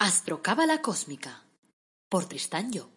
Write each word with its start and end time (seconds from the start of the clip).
Astrocábala 0.00 0.80
Cósmica 0.80 1.42
por 2.08 2.26
Tristán 2.26 2.70
Job. 2.72 2.88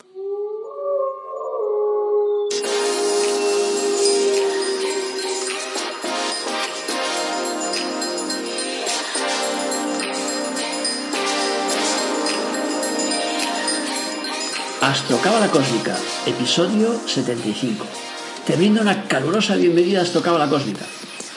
Astrocábala 14.81 15.49
Cósmica, 15.49 15.97
episodio 16.27 16.99
75. 17.07 17.83
Te 18.45 18.55
brindo 18.55 18.81
una 18.81 19.07
calurosa 19.07 19.55
bienvenida 19.55 20.01
a 20.01 20.03
Astrocábala 20.03 20.47
Cósmica, 20.47 20.85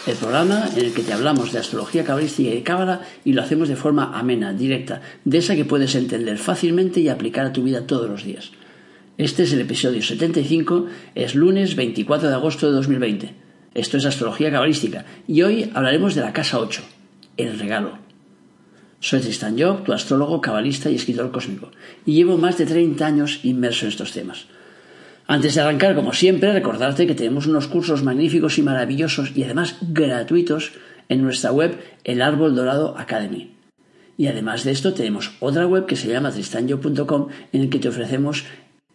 el 0.07 0.16
programa 0.16 0.68
en 0.77 0.84
el 0.84 0.93
que 0.93 1.02
te 1.02 1.14
hablamos 1.14 1.52
de 1.52 1.59
astrología 1.59 2.04
cabalística 2.04 2.54
y 2.54 2.62
cábala 2.62 3.00
y 3.25 3.32
lo 3.32 3.43
hacemos 3.43 3.68
de 3.68 3.77
forma 3.77 4.18
amena, 4.18 4.53
directa, 4.53 5.00
de 5.25 5.39
esa 5.39 5.57
que 5.57 5.64
puedes 5.64 5.95
entender 5.95 6.36
fácilmente 6.36 7.00
y 7.00 7.09
aplicar 7.09 7.46
a 7.46 7.53
tu 7.53 7.62
vida 7.62 7.86
todos 7.86 8.11
los 8.11 8.25
días. 8.25 8.50
Este 9.17 9.45
es 9.45 9.53
el 9.53 9.61
episodio 9.61 10.03
75, 10.03 10.86
es 11.14 11.35
lunes 11.35 11.75
24 11.76 12.29
de 12.29 12.35
agosto 12.35 12.67
de 12.67 12.72
2020. 12.72 13.35
Esto 13.72 13.96
es 13.96 14.04
astrología 14.04 14.50
cabalística 14.50 15.07
y 15.26 15.40
hoy 15.43 15.71
hablaremos 15.72 16.14
de 16.14 16.21
la 16.21 16.32
casa 16.32 16.59
8, 16.59 16.82
el 17.39 17.59
regalo. 17.59 17.98
Soy 19.00 19.21
Tristan 19.21 19.59
Job, 19.59 19.84
tu 19.84 19.93
astrólogo, 19.93 20.40
cabalista 20.40 20.90
y 20.90 20.96
escritor 20.96 21.31
cósmico, 21.31 21.71
y 22.04 22.14
llevo 22.14 22.36
más 22.36 22.59
de 22.59 22.67
30 22.67 23.07
años 23.07 23.40
inmerso 23.43 23.86
en 23.86 23.93
estos 23.93 24.12
temas. 24.12 24.46
Antes 25.27 25.55
de 25.55 25.63
arrancar, 25.63 25.95
como 25.95 26.13
siempre, 26.13 26.53
recordarte 26.53 27.07
que 27.07 27.14
tenemos 27.14 27.46
unos 27.46 27.67
cursos 27.67 28.03
magníficos 28.03 28.59
y 28.59 28.63
maravillosos 28.63 29.32
y 29.35 29.43
además 29.45 29.77
gratuitos 29.81 30.73
en 31.09 31.23
nuestra 31.23 31.51
web 31.51 31.79
El 32.05 32.20
Árbol 32.20 32.55
Dorado 32.55 32.98
Academy. 32.98 33.56
Y 34.19 34.27
además 34.27 34.65
de 34.65 34.73
esto 34.73 34.92
tenemos 34.92 35.33
otra 35.41 35.67
web 35.67 35.87
que 35.87 35.97
se 35.97 36.09
llama 36.09 36.31
tristanyo.com 36.31 37.29
en 37.53 37.61
el 37.62 37.70
que 37.70 37.79
te 37.79 37.89
ofrecemos 37.89 38.45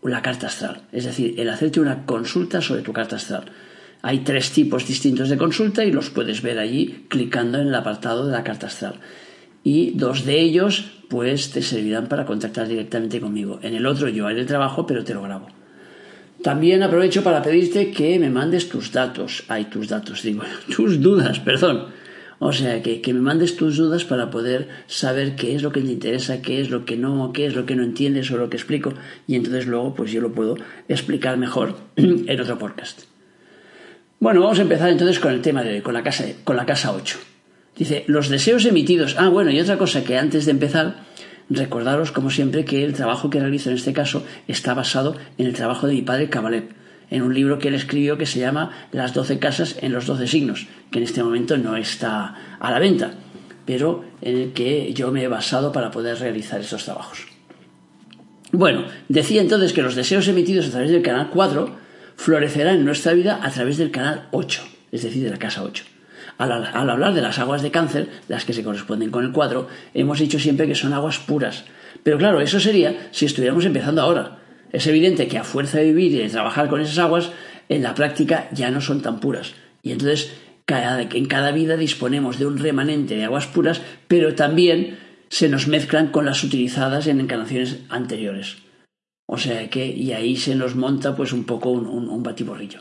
la 0.04 0.22
carta 0.22 0.48
astral, 0.48 0.84
es 0.92 1.04
decir, 1.04 1.40
el 1.40 1.50
hacerte 1.50 1.82
una 1.82 2.06
consulta 2.06 2.62
sobre 2.62 2.84
tu 2.84 2.94
carta 2.94 3.18
astral. 3.18 3.46
Hay 4.02 4.20
tres 4.20 4.52
tipos 4.52 4.88
distintos 4.88 5.28
de 5.30 5.38
consulta 5.38 5.84
y 5.84 5.92
los 5.92 6.10
puedes 6.10 6.42
ver 6.42 6.58
allí 6.58 7.06
clicando 7.10 7.60
en 7.60 7.68
el 7.68 7.76
apartado 7.76 8.28
de 8.28 8.32
la 8.32 8.44
carta 8.44 8.68
astral. 8.68 8.96
Y 9.64 9.92
dos 9.92 10.26
de 10.26 10.40
ellos 10.40 10.86
pues 11.10 11.50
te 11.50 11.62
servirán 11.62 12.08
para 12.08 12.26
contactar 12.26 12.68
directamente 12.68 13.20
conmigo. 13.20 13.60
En 13.62 13.74
el 13.74 13.86
otro 13.86 14.08
yo 14.08 14.28
haré 14.28 14.40
el 14.40 14.46
trabajo 14.46 14.86
pero 14.86 15.04
te 15.04 15.14
lo 15.14 15.24
grabo. 15.24 15.59
También 16.44 16.84
aprovecho 16.84 17.24
para 17.24 17.42
pedirte 17.42 17.92
que 17.92 18.18
me 18.18 18.30
mandes 18.30 18.70
tus 18.70 18.92
datos, 18.92 19.44
ay, 19.50 19.66
tus 19.66 19.90
datos, 19.90 20.24
digo, 20.24 20.44
tus 20.76 21.02
dudas, 21.02 21.40
perdón. 21.40 21.88
O 22.42 22.54
sea, 22.54 22.82
que, 22.82 23.02
que, 23.02 23.14
me 23.14 23.20
mandes 23.20 23.58
tus 23.58 23.76
dudas 23.76 24.06
para 24.06 24.30
poder 24.30 24.70
saber 24.88 25.36
qué 25.36 25.56
es 25.56 25.62
lo 25.62 25.74
que 25.74 25.82
te 25.82 25.92
interesa, 25.92 26.42
qué 26.42 26.62
es 26.62 26.70
lo 26.70 26.86
que 26.86 26.96
no, 26.96 27.34
qué 27.34 27.46
es 27.46 27.56
lo 27.56 27.66
que 27.66 27.76
no 27.76 27.84
entiendes 27.84 28.32
o 28.32 28.38
lo 28.38 28.50
que 28.50 28.56
explico. 28.56 28.94
Y 29.28 29.36
entonces 29.36 29.68
luego, 29.68 29.94
pues 29.94 30.12
yo 30.12 30.22
lo 30.22 30.32
puedo 30.32 30.56
explicar 30.88 31.38
mejor 31.38 31.76
en 31.98 32.40
otro 32.40 32.58
podcast. 32.58 33.02
Bueno, 34.22 34.42
vamos 34.42 34.60
a 34.60 34.62
empezar 34.64 34.90
entonces 34.90 35.20
con 35.20 35.34
el 35.34 35.42
tema 35.42 35.64
de 35.64 35.76
hoy, 35.76 35.82
con 35.82 35.94
la 35.94 36.04
casa, 36.04 36.26
con 36.46 36.56
la 36.56 36.66
casa 36.66 36.94
8. 36.94 37.18
Dice, 37.78 38.04
los 38.08 38.30
deseos 38.30 38.66
emitidos. 38.66 39.16
Ah, 39.18 39.30
bueno, 39.30 39.52
y 39.52 39.60
otra 39.60 39.78
cosa 39.78 40.04
que 40.04 40.18
antes 40.18 40.46
de 40.46 40.52
empezar, 40.52 41.04
Recordaros, 41.50 42.12
como 42.12 42.30
siempre, 42.30 42.64
que 42.64 42.84
el 42.84 42.94
trabajo 42.94 43.30
que 43.30 43.40
realizo 43.40 43.70
en 43.70 43.76
este 43.76 43.94
caso 43.94 44.24
está 44.48 44.74
basado 44.74 45.16
en 45.38 45.48
el 45.48 45.54
trabajo 45.54 45.88
de 45.88 45.94
mi 45.94 46.02
padre 46.02 46.30
Kabalev, 46.30 46.70
en 47.10 47.24
un 47.24 47.34
libro 47.34 47.58
que 47.58 47.70
él 47.70 47.74
escribió 47.74 48.18
que 48.18 48.28
se 48.28 48.40
llama 48.40 48.72
Las 48.92 49.14
doce 49.14 49.40
casas 49.40 49.78
en 49.82 49.92
los 49.92 50.06
doce 50.06 50.28
signos, 50.28 50.68
que 50.92 51.00
en 51.00 51.06
este 51.06 51.24
momento 51.24 51.58
no 51.58 51.76
está 51.76 52.36
a 52.60 52.72
la 52.72 52.80
venta, 52.80 53.14
pero 53.66 54.06
en 54.22 54.38
el 54.38 54.54
que 54.54 54.94
yo 54.94 55.12
me 55.12 55.24
he 55.24 55.28
basado 55.28 55.72
para 55.72 55.90
poder 55.92 56.20
realizar 56.20 56.60
estos 56.60 56.86
trabajos. 56.86 57.26
Bueno, 58.52 58.86
decía 59.08 59.42
entonces 59.42 59.74
que 59.74 59.82
los 59.82 59.96
deseos 59.96 60.28
emitidos 60.28 60.68
a 60.68 60.72
través 60.72 60.92
del 60.92 61.02
canal 61.02 61.30
4 61.32 61.76
florecerán 62.16 62.78
en 62.78 62.86
nuestra 62.86 63.14
vida 63.14 63.40
a 63.42 63.50
través 63.50 63.78
del 63.78 63.92
canal 63.92 64.28
8, 64.32 64.62
es 64.92 65.04
decir, 65.04 65.24
de 65.24 65.30
la 65.32 65.38
casa 65.38 65.64
8. 65.64 65.84
Al, 66.40 66.90
hablar 66.90 67.14
de 67.14 67.22
las 67.22 67.38
aguas 67.38 67.62
de 67.62 67.70
cáncer, 67.70 68.08
las 68.30 68.46
que 68.46 68.54
se 68.54 68.64
corresponden 68.64 69.12
con 69.12 69.26
el 69.26 69.34
cuadro, 69.34 69.68
hemos 69.94 70.20
dicho 70.20 70.40
siempre 70.40 70.68
que 70.68 70.74
son 70.74 70.94
aguas 70.94 71.20
puras. 71.20 71.66
Pero 72.02 72.18
claro, 72.18 72.40
eso 72.40 72.62
sería 72.62 73.10
si 73.12 73.26
estuviéramos 73.26 73.66
empezando 73.66 74.02
ahora. 74.02 74.40
Es 74.72 74.88
evidente 74.88 75.28
que 75.28 75.38
a 75.38 75.44
fuerza 75.44 75.80
de 75.80 75.92
vivir 75.92 76.14
y 76.14 76.20
de 76.20 76.30
trabajar 76.30 76.70
con 76.70 76.80
esas 76.80 76.98
aguas, 76.98 77.32
en 77.68 77.84
la 77.84 77.94
práctica 77.94 78.48
ya 78.54 78.72
no 78.72 78.80
son 78.80 79.02
tan 79.02 79.20
puras. 79.20 79.54
Y 79.84 79.92
entonces 79.92 80.32
cada, 80.64 81.02
en 81.02 81.26
cada 81.26 81.52
vida 81.52 81.76
disponemos 81.76 82.40
de 82.40 82.46
un 82.46 82.58
remanente 82.58 83.18
de 83.18 83.26
aguas 83.26 83.48
puras, 83.48 83.82
pero 84.08 84.34
también 84.34 84.98
se 85.28 85.50
nos 85.50 85.68
mezclan 85.68 86.08
con 86.08 86.24
las 86.24 86.42
utilizadas 86.42 87.08
en 87.08 87.20
encarnaciones 87.20 87.80
anteriores. 87.90 88.60
O 89.26 89.38
sea 89.38 89.70
que, 89.70 89.88
y 89.88 90.14
ahí 90.14 90.38
se 90.38 90.56
nos 90.56 90.78
monta 90.78 91.18
pues 91.18 91.34
un 91.34 91.44
poco 91.44 91.70
un 91.72 92.24
batiborrillo. 92.24 92.80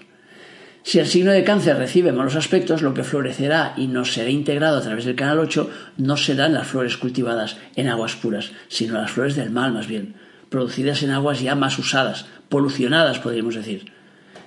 Si 0.83 0.99
el 0.99 1.07
signo 1.07 1.33
de 1.33 1.45
cáncer 1.45 1.77
recibe 1.77 2.13
malos 2.13 2.37
aspectos, 2.37 2.83
lo 2.83 2.95
que 2.95 3.05
florecerá 3.05 3.75
y 3.77 3.89
nos 3.89 4.13
será 4.13 4.31
integrado 4.31 4.79
a 4.79 4.83
través 4.83 5.05
del 5.05 5.17
canal 5.17 5.39
8 5.39 5.71
no 5.99 6.17
serán 6.17 6.55
las 6.55 6.67
flores 6.67 6.97
cultivadas 6.97 7.57
en 7.77 7.89
aguas 7.89 8.17
puras, 8.17 8.53
sino 8.69 8.95
las 8.95 9.11
flores 9.11 9.37
del 9.37 9.51
mal 9.51 9.73
más 9.73 9.87
bien, 9.87 10.15
producidas 10.49 11.03
en 11.03 11.11
aguas 11.11 11.41
ya 11.41 11.55
más 11.55 11.79
usadas, 11.79 12.27
polucionadas 12.49 13.19
podríamos 13.19 13.55
decir. 13.55 13.93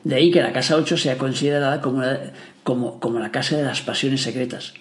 De 0.03 0.15
ahí 0.15 0.31
que 0.31 0.41
la 0.41 0.53
casa 0.53 0.77
8 0.77 0.97
sea 0.97 1.17
considerada 1.17 1.79
como 1.79 2.01
la, 2.01 2.31
como, 2.63 2.99
como 2.99 3.19
la 3.19 3.31
casa 3.31 3.57
de 3.57 3.63
las 3.63 3.81
pasiones 3.81 4.21
secretas, 4.21 4.73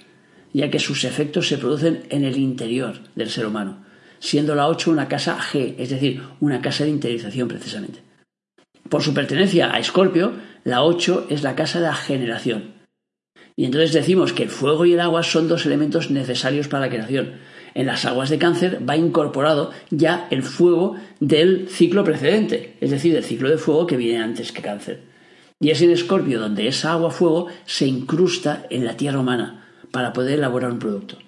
ya 0.53 0.71
que 0.71 0.78
sus 0.78 1.05
efectos 1.05 1.49
se 1.49 1.59
producen 1.59 2.05
en 2.09 2.25
el 2.25 2.39
interior 2.39 3.00
del 3.15 3.28
ser 3.28 3.47
humano, 3.47 3.84
siendo 4.19 4.55
la 4.55 4.69
8 4.69 4.91
una 4.91 5.09
casa 5.09 5.39
G, 5.39 5.75
es 5.78 5.91
decir, 5.91 6.22
una 6.41 6.62
casa 6.62 6.84
de 6.84 6.91
interiorización 6.91 7.49
precisamente. 7.49 8.00
Por 8.89 9.03
su 9.03 9.12
pertenencia 9.12 9.72
a 9.72 9.78
Escorpio, 9.78 10.33
la 10.65 10.82
8 10.82 11.26
es 11.31 11.43
la 11.43 11.54
casa 11.54 11.81
de 11.81 11.87
la 11.87 11.94
generación. 11.94 12.75
Y 13.56 13.65
entonces 13.65 13.93
decimos 13.93 14.32
que 14.32 14.44
el 14.44 14.48
fuego 14.48 14.87
y 14.87 14.94
el 14.94 15.00
agua 15.00 15.22
son 15.22 15.48
dos 15.48 15.66
elementos 15.66 16.10
necesarios 16.10 16.69
para 16.69 16.87
la 16.87 16.91
creación. 16.91 17.34
En 17.75 17.87
las 17.87 18.04
aguas 18.04 18.31
de 18.31 18.38
cáncer 18.38 18.81
va 18.88 18.97
incorporado 18.97 19.71
ya 19.91 20.26
el 20.31 20.43
fuego 20.43 20.97
del 21.21 21.69
ciclo 21.69 22.03
precedente, 22.04 22.76
es 22.81 22.91
decir, 22.91 23.12
del 23.12 23.25
ciclo 23.25 23.48
de 23.48 23.59
fuego 23.59 23.87
que 23.87 23.97
viene 23.97 24.22
antes 24.22 24.53
que 24.53 24.62
cáncer. 24.62 25.03
Y 25.60 25.71
es 25.71 25.82
en 25.82 25.91
Escorpio 25.91 26.41
donde 26.41 26.69
esa 26.69 26.92
agua-fuego 26.92 27.48
se 27.66 27.87
incrusta 27.87 28.66
en 28.71 28.84
la 28.84 28.97
tierra 28.97 29.21
humana 29.21 29.66
para 29.91 30.12
poder 30.12 30.38
elaborar 30.38 30.72
un 30.72 30.78
producto. 30.78 31.19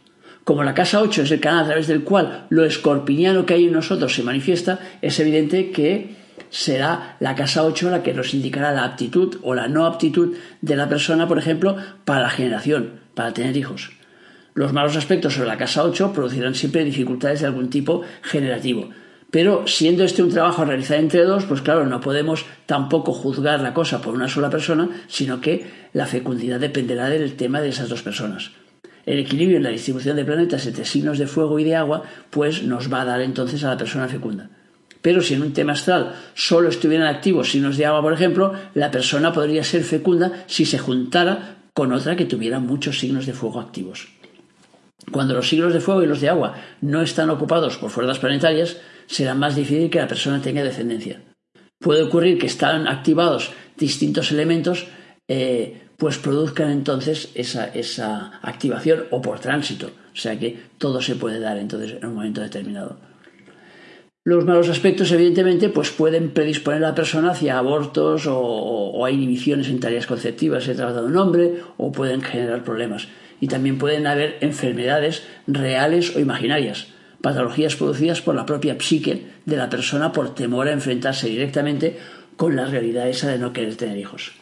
Como 0.44 0.64
la 0.64 0.74
casa 0.74 1.00
8 1.00 1.22
es 1.22 1.30
el 1.30 1.40
canal 1.40 1.64
a 1.64 1.66
través 1.66 1.86
del 1.86 2.02
cual 2.02 2.46
lo 2.48 2.64
escorpiniano 2.64 3.46
que 3.46 3.54
hay 3.54 3.66
en 3.66 3.72
nosotros 3.72 4.14
se 4.14 4.24
manifiesta, 4.24 4.80
es 5.00 5.20
evidente 5.20 5.70
que 5.70 6.16
será 6.52 7.16
la 7.18 7.34
casa 7.34 7.64
8 7.64 7.90
la 7.90 8.02
que 8.02 8.12
nos 8.12 8.34
indicará 8.34 8.70
la 8.72 8.84
aptitud 8.84 9.38
o 9.42 9.54
la 9.54 9.66
no 9.68 9.86
aptitud 9.86 10.36
de 10.60 10.76
la 10.76 10.88
persona, 10.88 11.26
por 11.26 11.38
ejemplo, 11.38 11.76
para 12.04 12.20
la 12.20 12.30
generación, 12.30 13.00
para 13.14 13.32
tener 13.32 13.56
hijos. 13.56 13.90
Los 14.54 14.74
malos 14.74 14.96
aspectos 14.96 15.32
sobre 15.32 15.48
la 15.48 15.56
casa 15.56 15.82
8 15.82 16.12
producirán 16.12 16.54
siempre 16.54 16.84
dificultades 16.84 17.40
de 17.40 17.46
algún 17.46 17.70
tipo 17.70 18.02
generativo. 18.20 18.90
Pero 19.30 19.66
siendo 19.66 20.04
este 20.04 20.22
un 20.22 20.28
trabajo 20.28 20.60
a 20.60 20.66
realizar 20.66 20.98
entre 20.98 21.24
dos, 21.24 21.46
pues 21.46 21.62
claro, 21.62 21.86
no 21.86 22.02
podemos 22.02 22.44
tampoco 22.66 23.14
juzgar 23.14 23.60
la 23.60 23.72
cosa 23.72 24.02
por 24.02 24.12
una 24.12 24.28
sola 24.28 24.50
persona, 24.50 24.90
sino 25.08 25.40
que 25.40 25.88
la 25.94 26.04
fecundidad 26.04 26.60
dependerá 26.60 27.08
del 27.08 27.34
tema 27.34 27.62
de 27.62 27.70
esas 27.70 27.88
dos 27.88 28.02
personas. 28.02 28.50
El 29.06 29.18
equilibrio 29.18 29.56
en 29.56 29.62
la 29.62 29.70
distribución 29.70 30.16
de 30.16 30.26
planetas 30.26 30.66
entre 30.66 30.84
signos 30.84 31.16
de 31.16 31.26
fuego 31.26 31.58
y 31.58 31.64
de 31.64 31.76
agua, 31.76 32.02
pues 32.28 32.62
nos 32.62 32.92
va 32.92 33.00
a 33.00 33.06
dar 33.06 33.22
entonces 33.22 33.64
a 33.64 33.68
la 33.68 33.78
persona 33.78 34.06
fecunda. 34.06 34.50
Pero 35.02 35.20
si 35.20 35.34
en 35.34 35.42
un 35.42 35.52
tema 35.52 35.72
astral 35.72 36.14
solo 36.34 36.68
estuvieran 36.68 37.08
activos 37.08 37.50
signos 37.50 37.76
de 37.76 37.86
agua, 37.86 38.00
por 38.00 38.12
ejemplo, 38.12 38.54
la 38.74 38.90
persona 38.90 39.32
podría 39.32 39.64
ser 39.64 39.82
fecunda 39.82 40.44
si 40.46 40.64
se 40.64 40.78
juntara 40.78 41.56
con 41.74 41.92
otra 41.92 42.16
que 42.16 42.24
tuviera 42.24 42.60
muchos 42.60 42.98
signos 42.98 43.26
de 43.26 43.32
fuego 43.32 43.60
activos. 43.60 44.08
Cuando 45.10 45.34
los 45.34 45.48
signos 45.48 45.72
de 45.72 45.80
fuego 45.80 46.02
y 46.02 46.06
los 46.06 46.20
de 46.20 46.28
agua 46.28 46.54
no 46.80 47.02
están 47.02 47.30
ocupados 47.30 47.76
por 47.76 47.90
fuerzas 47.90 48.20
planetarias, 48.20 48.76
será 49.06 49.34
más 49.34 49.56
difícil 49.56 49.90
que 49.90 49.98
la 49.98 50.06
persona 50.06 50.40
tenga 50.40 50.62
descendencia. 50.62 51.20
Puede 51.80 52.02
ocurrir 52.02 52.38
que 52.38 52.46
están 52.46 52.86
activados 52.86 53.50
distintos 53.76 54.30
elementos, 54.30 54.86
eh, 55.26 55.82
pues 55.96 56.18
produzcan 56.18 56.70
entonces 56.70 57.30
esa, 57.34 57.66
esa 57.66 58.38
activación 58.42 59.04
o 59.10 59.20
por 59.20 59.40
tránsito. 59.40 59.90
O 60.12 60.16
sea 60.16 60.38
que 60.38 60.60
todo 60.78 61.00
se 61.00 61.16
puede 61.16 61.40
dar 61.40 61.58
entonces 61.58 61.92
en 61.92 62.06
un 62.06 62.14
momento 62.14 62.40
determinado. 62.40 63.11
Los 64.24 64.44
malos 64.44 64.68
aspectos, 64.68 65.10
evidentemente, 65.10 65.68
pues 65.68 65.90
pueden 65.90 66.30
predisponer 66.30 66.84
a 66.84 66.90
la 66.90 66.94
persona 66.94 67.32
hacia 67.32 67.58
abortos 67.58 68.28
o, 68.28 69.04
a 69.04 69.10
inhibiciones 69.10 69.68
en 69.68 69.80
tareas 69.80 70.06
conceptivas, 70.06 70.62
se 70.62 70.76
trata 70.76 71.00
de 71.00 71.08
un 71.08 71.16
hombre, 71.16 71.54
o 71.76 71.90
pueden 71.90 72.22
generar 72.22 72.62
problemas. 72.62 73.08
Y 73.40 73.48
también 73.48 73.78
pueden 73.78 74.06
haber 74.06 74.36
enfermedades 74.40 75.24
reales 75.48 76.14
o 76.14 76.20
imaginarias, 76.20 76.86
patologías 77.20 77.74
producidas 77.74 78.22
por 78.22 78.36
la 78.36 78.46
propia 78.46 78.76
psique 78.78 79.26
de 79.44 79.56
la 79.56 79.68
persona 79.68 80.12
por 80.12 80.36
temor 80.36 80.68
a 80.68 80.72
enfrentarse 80.72 81.26
directamente 81.26 81.98
con 82.36 82.54
la 82.54 82.66
realidad 82.66 83.08
esa 83.08 83.28
de 83.28 83.38
no 83.38 83.52
querer 83.52 83.74
tener 83.74 83.98
hijos. 83.98 84.34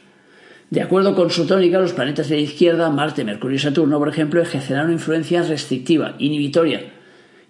De 0.68 0.82
acuerdo 0.82 1.14
con 1.14 1.30
su 1.30 1.46
tónica, 1.46 1.80
los 1.80 1.94
planetas 1.94 2.28
de 2.28 2.36
la 2.36 2.42
izquierda, 2.42 2.90
Marte, 2.90 3.24
Mercurio 3.24 3.56
y 3.56 3.60
Saturno, 3.60 3.98
por 3.98 4.10
ejemplo, 4.10 4.42
ejercerán 4.42 4.84
una 4.84 4.92
influencia 4.92 5.42
restrictiva, 5.42 6.16
inhibitoria, 6.18 6.99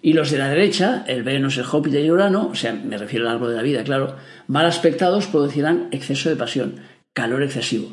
Y 0.01 0.13
los 0.13 0.31
de 0.31 0.39
la 0.39 0.49
derecha, 0.49 1.03
el 1.07 1.23
Venus, 1.23 1.57
el 1.57 1.65
Júpiter 1.65 2.03
y 2.03 2.09
Urano, 2.09 2.49
o 2.51 2.55
sea, 2.55 2.73
me 2.73 2.97
refiero 2.97 3.27
al 3.27 3.35
árbol 3.35 3.51
de 3.51 3.57
la 3.57 3.61
vida, 3.61 3.83
claro, 3.83 4.15
mal 4.47 4.65
aspectados 4.65 5.27
producirán 5.27 5.89
exceso 5.91 6.29
de 6.29 6.35
pasión, 6.35 6.81
calor 7.13 7.43
excesivo. 7.43 7.91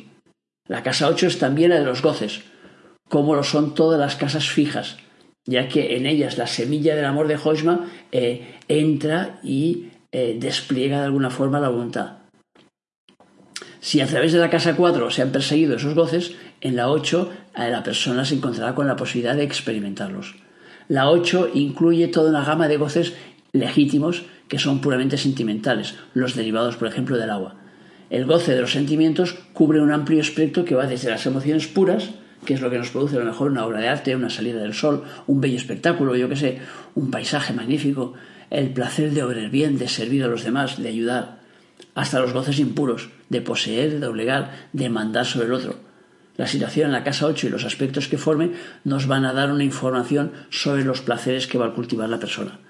La 0.67 0.83
casa 0.83 1.09
8 1.09 1.27
es 1.27 1.39
también 1.39 1.71
la 1.71 1.81
de 1.81 1.85
los 1.85 2.01
goces, 2.01 2.43
como 3.09 3.35
lo 3.35 3.43
son 3.43 3.75
todas 3.75 4.01
las 4.01 4.17
casas 4.17 4.49
fijas, 4.49 4.97
ya 5.47 5.69
que 5.69 5.97
en 5.97 6.07
ellas 6.07 6.39
la 6.39 6.47
semilla 6.47 6.97
del 6.97 7.05
amor 7.05 7.29
de 7.29 7.39
Hoisma 7.43 7.91
eh, 8.13 8.59
entra 8.69 9.39
y 9.43 9.89
eh, 10.13 10.37
despliega 10.39 10.99
de 10.99 11.07
alguna 11.07 11.31
forma 11.31 11.61
la 11.61 11.69
voluntad. 11.69 12.19
Si 13.81 14.01
a 14.01 14.07
través 14.07 14.33
de 14.33 14.41
la 14.41 14.51
casa 14.51 14.77
4 14.77 15.11
se 15.11 15.23
han 15.23 15.33
perseguido 15.33 15.77
esos 15.77 15.95
goces, 15.95 16.35
en 16.61 16.77
la 16.77 16.89
8 16.89 17.33
eh, 17.57 17.71
la 17.71 17.83
persona 17.83 18.25
se 18.25 18.35
encontrará 18.35 18.75
con 18.75 18.87
la 18.87 18.97
posibilidad 18.97 19.37
de 19.37 19.45
experimentarlos. 19.45 20.35
La 20.88 21.11
8 21.11 21.50
incluye 21.52 22.08
toda 22.08 22.31
una 22.31 22.44
gama 22.44 22.67
de 22.67 22.79
goces 22.79 23.12
legítimos 23.52 24.25
que 24.49 24.58
son 24.58 24.81
puramente 24.81 25.19
sentimentales, 25.19 25.96
los 26.14 26.35
derivados, 26.35 26.76
por 26.76 26.88
ejemplo, 26.88 27.19
del 27.19 27.29
agua. 27.29 27.56
El 28.08 28.25
goce 28.25 28.55
de 28.55 28.62
los 28.62 28.73
sentimientos 28.73 29.37
cubre 29.52 29.82
un 29.82 29.93
amplio 29.93 30.19
espectro 30.19 30.64
que 30.64 30.75
va 30.75 30.87
desde 30.87 31.11
las 31.11 31.26
emociones 31.26 31.67
puras, 31.67 32.11
que 32.46 32.55
es 32.55 32.62
lo 32.62 32.70
que 32.70 32.79
nos 32.79 32.88
produce 32.88 33.17
a 33.17 33.19
lo 33.19 33.26
mejor 33.26 33.50
una 33.50 33.67
obra 33.67 33.81
de 33.81 33.88
arte, 33.88 34.17
una 34.17 34.31
salida 34.31 34.61
del 34.61 34.73
sol, 34.73 35.05
un 35.26 35.43
bello 35.43 35.58
espectáculo, 35.58 36.17
yo 36.17 36.31
qué 36.31 36.37
sé, 36.37 36.58
un 36.94 37.11
paisaje 37.11 37.52
magnífico, 37.52 38.14
el 38.49 38.70
placer 38.70 39.11
de 39.11 39.23
obrar 39.23 39.50
bien, 39.50 39.76
de 39.76 39.88
servir 39.88 40.25
a 40.25 40.29
los 40.29 40.43
demás, 40.43 40.82
de 40.82 40.88
ayudar, 40.88 41.40
hasta 41.94 42.20
los 42.20 42.32
goces 42.32 42.58
impuros, 42.61 43.11
de 43.29 43.43
poseer, 43.43 43.90
de 43.90 43.99
doblegar, 43.99 44.69
de 44.73 44.88
mandar 44.88 45.26
sobre 45.26 45.49
el 45.49 45.52
otro. 45.52 45.88
La 46.38 46.46
situación 46.46 46.87
en 46.87 46.93
la 46.93 47.02
casa 47.02 47.26
8 47.26 47.49
y 47.49 47.50
los 47.50 47.64
aspectos 47.64 48.06
que 48.06 48.17
forme 48.17 48.52
nos 48.85 49.08
van 49.08 49.25
a 49.25 49.32
dar 49.32 49.50
una 49.50 49.64
información 49.64 50.31
sobre 50.50 50.85
los 50.85 51.00
placeres 51.00 51.49
que 51.49 51.58
va 51.58 51.67
a 51.67 51.75
cultivar 51.75 52.08
la 52.08 52.20
persona. 52.20 52.61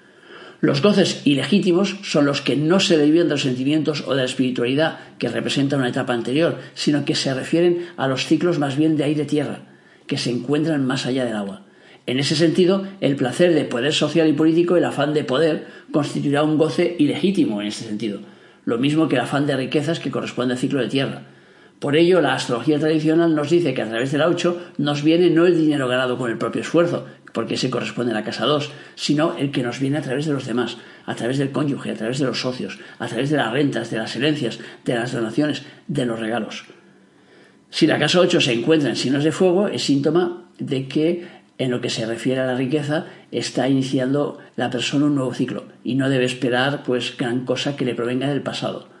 Los 0.59 0.81
goces 0.81 1.21
ilegítimos 1.23 1.97
son 2.01 2.25
los 2.25 2.41
que 2.41 2.55
no 2.55 2.79
se 2.79 2.97
derivan 2.97 3.27
de 3.27 3.35
los 3.35 3.43
sentimientos 3.43 4.03
o 4.07 4.15
de 4.15 4.21
la 4.21 4.25
espiritualidad 4.25 4.97
que 5.19 5.29
representa 5.29 5.77
una 5.77 5.89
etapa 5.89 6.15
anterior, 6.15 6.57
sino 6.73 7.05
que 7.05 7.13
se 7.13 7.31
refieren 7.31 7.85
a 7.95 8.07
los 8.07 8.25
ciclos 8.25 8.57
más 8.57 8.75
bien 8.75 8.97
de 8.97 9.03
aire-tierra, 9.03 9.59
que 10.07 10.17
se 10.17 10.31
encuentran 10.31 10.87
más 10.87 11.05
allá 11.05 11.23
del 11.23 11.35
agua. 11.35 11.61
En 12.07 12.17
ese 12.17 12.35
sentido, 12.35 12.87
el 13.01 13.17
placer 13.17 13.53
de 13.53 13.65
poder 13.65 13.93
social 13.93 14.27
y 14.27 14.33
político, 14.33 14.77
el 14.77 14.85
afán 14.85 15.13
de 15.13 15.23
poder, 15.23 15.67
constituirá 15.91 16.41
un 16.41 16.57
goce 16.57 16.95
ilegítimo 16.97 17.61
en 17.61 17.67
este 17.67 17.85
sentido, 17.85 18.21
lo 18.65 18.79
mismo 18.79 19.07
que 19.07 19.15
el 19.15 19.21
afán 19.21 19.45
de 19.45 19.55
riquezas 19.55 19.99
que 19.99 20.09
corresponde 20.09 20.55
al 20.55 20.59
ciclo 20.59 20.81
de 20.81 20.87
tierra. 20.87 21.21
Por 21.79 21.95
ello, 21.95 22.19
la 22.19 22.33
astrología 22.33 22.77
tradicional 22.77 23.33
nos 23.33 23.49
dice 23.49 23.73
que 23.73 23.81
a 23.81 23.87
través 23.87 24.11
del 24.11 24.21
8 24.21 24.73
nos 24.79 25.01
viene 25.01 25.29
no 25.29 25.45
el 25.45 25.57
dinero 25.57 25.87
ganado 25.87 26.17
con 26.17 26.29
el 26.29 26.37
propio 26.37 26.61
esfuerzo, 26.61 27.05
porque 27.31 27.53
ese 27.53 27.69
corresponde 27.69 28.11
a 28.11 28.15
la 28.15 28.23
casa 28.25 28.45
2, 28.45 28.71
sino 28.95 29.37
el 29.37 29.51
que 29.51 29.63
nos 29.63 29.79
viene 29.79 29.97
a 29.97 30.01
través 30.01 30.25
de 30.25 30.33
los 30.33 30.45
demás, 30.45 30.77
a 31.05 31.15
través 31.15 31.37
del 31.37 31.51
cónyuge, 31.51 31.91
a 31.91 31.95
través 31.95 32.19
de 32.19 32.25
los 32.25 32.41
socios, 32.41 32.79
a 32.99 33.07
través 33.07 33.29
de 33.29 33.37
las 33.37 33.53
rentas, 33.53 33.89
de 33.91 33.97
las 33.97 34.13
herencias, 34.15 34.59
de 34.83 34.95
las 34.95 35.13
donaciones, 35.13 35.63
de 35.87 36.05
los 36.05 36.19
regalos. 36.19 36.65
Si 37.69 37.87
la 37.87 37.97
casa 37.97 38.19
8 38.19 38.41
se 38.41 38.53
encuentra 38.53 38.89
en 38.89 38.97
signos 38.97 39.23
de 39.23 39.31
fuego, 39.31 39.69
es 39.69 39.83
síntoma 39.83 40.49
de 40.57 40.87
que 40.87 41.27
en 41.59 41.71
lo 41.71 41.79
que 41.81 41.89
se 41.89 42.05
refiere 42.05 42.41
a 42.41 42.45
la 42.45 42.55
riqueza 42.55 43.05
está 43.31 43.69
iniciando 43.69 44.39
la 44.55 44.69
persona 44.69 45.05
un 45.05 45.15
nuevo 45.15 45.33
ciclo 45.33 45.65
y 45.83 45.95
no 45.95 46.09
debe 46.09 46.25
esperar 46.25 46.83
pues 46.83 47.15
gran 47.15 47.45
cosa 47.45 47.75
que 47.75 47.85
le 47.85 47.95
provenga 47.95 48.27
del 48.27 48.41
pasado. 48.41 48.98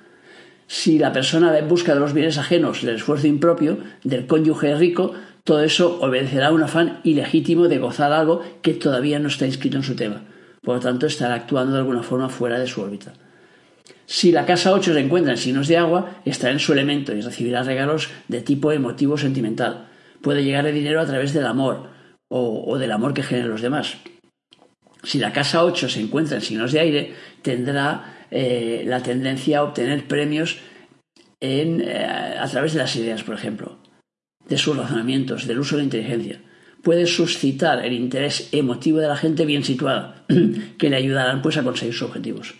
Si 0.71 0.99
la 0.99 1.11
persona 1.11 1.49
va 1.49 1.57
en 1.57 1.67
busca 1.67 1.95
de 1.95 1.99
los 1.99 2.13
bienes 2.13 2.37
ajenos, 2.37 2.83
del 2.83 2.97
esfuerzo 2.97 3.25
impropio, 3.25 3.79
del 4.03 4.27
cónyuge 4.27 4.75
rico, 4.75 5.15
todo 5.43 5.63
eso 5.63 5.97
obedecerá 5.99 6.49
a 6.49 6.51
un 6.51 6.61
afán 6.61 6.99
ilegítimo 7.03 7.67
de 7.67 7.79
gozar 7.79 8.13
algo 8.13 8.43
que 8.61 8.75
todavía 8.75 9.17
no 9.17 9.29
está 9.29 9.47
inscrito 9.47 9.77
en 9.77 9.83
su 9.83 9.95
tema. 9.95 10.21
Por 10.61 10.75
lo 10.75 10.79
tanto, 10.79 11.07
estará 11.07 11.33
actuando 11.33 11.73
de 11.73 11.79
alguna 11.79 12.03
forma 12.03 12.29
fuera 12.29 12.59
de 12.59 12.67
su 12.67 12.81
órbita. 12.81 13.13
Si 14.05 14.31
la 14.31 14.45
casa 14.45 14.71
8 14.71 14.93
se 14.93 14.99
encuentra 14.99 15.31
en 15.31 15.39
signos 15.39 15.67
de 15.67 15.77
agua, 15.77 16.21
estará 16.23 16.53
en 16.53 16.59
su 16.59 16.73
elemento 16.73 17.15
y 17.15 17.21
recibirá 17.21 17.63
regalos 17.63 18.11
de 18.27 18.41
tipo 18.41 18.71
emotivo 18.71 19.17
sentimental. 19.17 19.87
Puede 20.21 20.43
llegar 20.43 20.67
el 20.67 20.75
dinero 20.75 21.01
a 21.01 21.07
través 21.07 21.33
del 21.33 21.47
amor 21.47 21.89
o, 22.27 22.77
del 22.77 22.91
amor 22.91 23.15
que 23.15 23.23
generan 23.23 23.49
los 23.49 23.63
demás. 23.63 23.97
Si 25.03 25.17
la 25.17 25.31
casa 25.31 25.63
8 25.63 25.89
se 25.89 26.01
encuentra 26.01 26.37
en 26.37 26.41
signos 26.41 26.71
de 26.71 26.79
aire, 26.79 27.13
tendrá 27.41 28.25
eh, 28.31 28.83
la 28.85 29.01
tendencia 29.01 29.59
a 29.59 29.63
obtener 29.63 30.07
premios 30.07 30.57
eh, 31.41 32.37
a 32.39 32.47
través 32.47 32.73
de 32.73 32.79
las 32.79 32.95
ideas, 32.95 33.23
por 33.23 33.35
ejemplo, 33.35 33.79
de 34.47 34.57
sus 34.57 34.75
razonamientos, 34.75 35.47
del 35.47 35.59
uso 35.59 35.75
de 35.75 35.81
la 35.81 35.85
inteligencia. 35.85 36.41
Puede 36.83 37.05
suscitar 37.05 37.85
el 37.85 37.93
interés 37.93 38.49
emotivo 38.51 38.99
de 38.99 39.07
la 39.07 39.17
gente 39.17 39.45
bien 39.45 39.63
situada, 39.63 40.25
que 40.77 40.89
le 40.89 40.97
ayudarán 40.97 41.41
pues, 41.41 41.57
a 41.57 41.63
conseguir 41.63 41.93
sus 41.93 42.09
objetivos. 42.09 42.55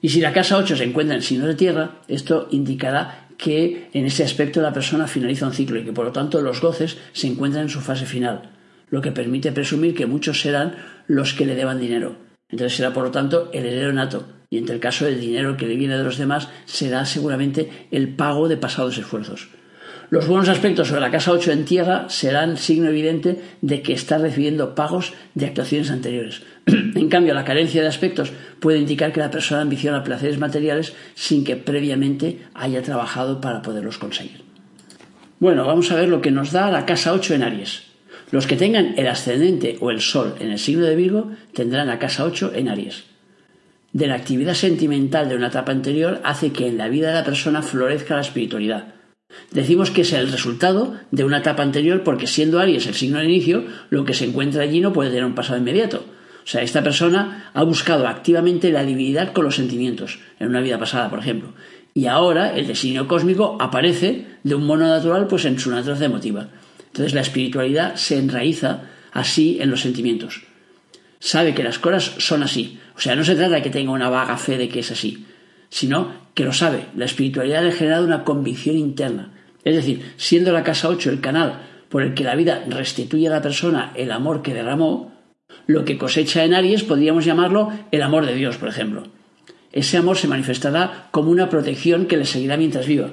Y 0.00 0.10
si 0.10 0.20
la 0.20 0.32
casa 0.32 0.58
8 0.58 0.76
se 0.76 0.84
encuentra 0.84 1.16
en 1.16 1.22
signo 1.22 1.46
de 1.46 1.54
tierra, 1.54 2.02
esto 2.08 2.48
indicará 2.50 3.28
que 3.36 3.88
en 3.92 4.06
ese 4.06 4.22
aspecto 4.22 4.60
la 4.60 4.72
persona 4.72 5.06
finaliza 5.06 5.46
un 5.46 5.52
ciclo 5.52 5.80
y 5.80 5.84
que 5.84 5.92
por 5.92 6.04
lo 6.04 6.12
tanto 6.12 6.40
los 6.40 6.60
goces 6.60 6.98
se 7.12 7.26
encuentran 7.26 7.64
en 7.64 7.68
su 7.68 7.80
fase 7.80 8.06
final, 8.06 8.53
lo 8.94 9.02
que 9.02 9.10
permite 9.10 9.50
presumir 9.50 9.92
que 9.92 10.06
muchos 10.06 10.40
serán 10.40 10.76
los 11.08 11.34
que 11.34 11.44
le 11.44 11.56
deban 11.56 11.80
dinero. 11.80 12.14
Entonces 12.48 12.76
será 12.76 12.92
por 12.92 13.02
lo 13.02 13.10
tanto 13.10 13.50
el 13.52 13.66
heredero 13.66 13.92
nato, 13.92 14.24
y 14.50 14.58
entre 14.58 14.76
el 14.76 14.80
caso 14.80 15.04
del 15.04 15.20
dinero 15.20 15.56
que 15.56 15.66
le 15.66 15.74
viene 15.74 15.98
de 15.98 16.04
los 16.04 16.16
demás 16.16 16.48
será 16.64 17.04
seguramente 17.04 17.88
el 17.90 18.14
pago 18.14 18.46
de 18.46 18.56
pasados 18.56 18.96
esfuerzos. 18.96 19.48
Los 20.10 20.28
buenos 20.28 20.48
aspectos 20.48 20.86
sobre 20.86 21.00
la 21.00 21.10
casa 21.10 21.32
8 21.32 21.50
en 21.50 21.64
tierra 21.64 22.08
serán 22.08 22.56
signo 22.56 22.88
evidente 22.88 23.42
de 23.62 23.82
que 23.82 23.94
está 23.94 24.16
recibiendo 24.18 24.76
pagos 24.76 25.12
de 25.34 25.46
actuaciones 25.46 25.90
anteriores. 25.90 26.42
en 26.66 27.08
cambio, 27.08 27.34
la 27.34 27.44
carencia 27.44 27.82
de 27.82 27.88
aspectos 27.88 28.32
puede 28.60 28.78
indicar 28.78 29.12
que 29.12 29.18
la 29.18 29.32
persona 29.32 29.62
ambiciona 29.62 30.04
placeres 30.04 30.38
materiales 30.38 30.94
sin 31.14 31.42
que 31.42 31.56
previamente 31.56 32.42
haya 32.54 32.80
trabajado 32.82 33.40
para 33.40 33.60
poderlos 33.60 33.98
conseguir. 33.98 34.42
Bueno, 35.40 35.66
vamos 35.66 35.90
a 35.90 35.96
ver 35.96 36.08
lo 36.08 36.20
que 36.20 36.30
nos 36.30 36.52
da 36.52 36.70
la 36.70 36.86
casa 36.86 37.12
8 37.12 37.34
en 37.34 37.42
Aries. 37.42 37.93
Los 38.30 38.46
que 38.46 38.56
tengan 38.56 38.94
el 38.96 39.06
ascendente 39.06 39.76
o 39.80 39.90
el 39.90 40.00
sol 40.00 40.34
en 40.40 40.50
el 40.50 40.58
signo 40.58 40.86
de 40.86 40.96
Virgo 40.96 41.30
tendrán 41.52 41.86
la 41.86 41.98
casa 41.98 42.24
8 42.24 42.52
en 42.54 42.68
Aries 42.68 43.04
de 43.94 44.08
la 44.08 44.16
actividad 44.16 44.54
sentimental 44.54 45.28
de 45.28 45.36
una 45.36 45.46
etapa 45.46 45.70
anterior 45.70 46.20
hace 46.24 46.52
que 46.52 46.66
en 46.66 46.76
la 46.76 46.88
vida 46.88 47.08
de 47.08 47.14
la 47.14 47.24
persona 47.24 47.62
florezca 47.62 48.16
la 48.16 48.22
espiritualidad. 48.22 48.88
Decimos 49.52 49.92
que 49.92 50.02
es 50.02 50.12
el 50.12 50.32
resultado 50.32 50.94
de 51.12 51.22
una 51.24 51.38
etapa 51.38 51.62
anterior 51.62 52.02
porque 52.02 52.26
siendo 52.26 52.58
Aries 52.58 52.88
el 52.88 52.94
signo 52.94 53.18
de 53.18 53.26
inicio, 53.26 53.64
lo 53.90 54.04
que 54.04 54.12
se 54.12 54.24
encuentra 54.24 54.64
allí 54.64 54.80
no 54.80 54.92
puede 54.92 55.10
tener 55.10 55.24
un 55.24 55.36
pasado 55.36 55.60
inmediato. 55.60 56.04
O 56.44 56.46
sea, 56.46 56.62
esta 56.62 56.82
persona 56.82 57.50
ha 57.54 57.62
buscado 57.62 58.08
activamente 58.08 58.72
la 58.72 58.84
divinidad 58.84 59.32
con 59.32 59.44
los 59.44 59.54
sentimientos, 59.54 60.18
en 60.40 60.48
una 60.48 60.60
vida 60.60 60.78
pasada, 60.78 61.08
por 61.08 61.20
ejemplo. 61.20 61.54
Y 61.94 62.06
ahora 62.06 62.52
el 62.56 62.66
designio 62.66 63.06
cósmico 63.06 63.56
aparece 63.60 64.26
de 64.42 64.54
un 64.56 64.66
mono 64.66 64.88
natural 64.88 65.28
pues 65.28 65.44
en 65.44 65.58
su 65.60 65.70
naturaleza 65.70 66.06
emotiva. 66.06 66.48
Entonces 66.94 67.14
la 67.14 67.22
espiritualidad 67.22 67.96
se 67.96 68.18
enraiza 68.18 68.82
así 69.10 69.58
en 69.60 69.68
los 69.68 69.80
sentimientos. 69.80 70.42
Sabe 71.18 71.52
que 71.52 71.64
las 71.64 71.80
cosas 71.80 72.04
son 72.18 72.44
así, 72.44 72.78
o 72.96 73.00
sea, 73.00 73.16
no 73.16 73.24
se 73.24 73.34
trata 73.34 73.56
de 73.56 73.62
que 73.62 73.70
tenga 73.70 73.90
una 73.90 74.10
vaga 74.10 74.36
fe 74.36 74.56
de 74.56 74.68
que 74.68 74.78
es 74.78 74.92
así, 74.92 75.26
sino 75.70 76.12
que 76.34 76.44
lo 76.44 76.52
sabe. 76.52 76.86
La 76.96 77.06
espiritualidad 77.06 77.64
le 77.64 77.70
ha 77.70 77.72
generado 77.72 78.04
una 78.04 78.22
convicción 78.22 78.76
interna. 78.76 79.32
Es 79.64 79.74
decir, 79.74 80.12
siendo 80.16 80.52
la 80.52 80.62
casa 80.62 80.88
8 80.88 81.10
el 81.10 81.20
canal 81.20 81.62
por 81.88 82.02
el 82.02 82.14
que 82.14 82.22
la 82.22 82.36
vida 82.36 82.64
restituye 82.68 83.26
a 83.26 83.32
la 83.32 83.42
persona 83.42 83.92
el 83.96 84.12
amor 84.12 84.42
que 84.42 84.54
derramó, 84.54 85.12
lo 85.66 85.84
que 85.84 85.98
cosecha 85.98 86.44
en 86.44 86.54
Aries 86.54 86.84
podríamos 86.84 87.24
llamarlo 87.24 87.72
el 87.90 88.02
amor 88.02 88.24
de 88.24 88.36
Dios, 88.36 88.56
por 88.56 88.68
ejemplo. 88.68 89.02
Ese 89.72 89.96
amor 89.96 90.16
se 90.16 90.28
manifestará 90.28 91.08
como 91.10 91.32
una 91.32 91.48
protección 91.48 92.06
que 92.06 92.18
le 92.18 92.24
seguirá 92.24 92.56
mientras 92.56 92.86
viva. 92.86 93.10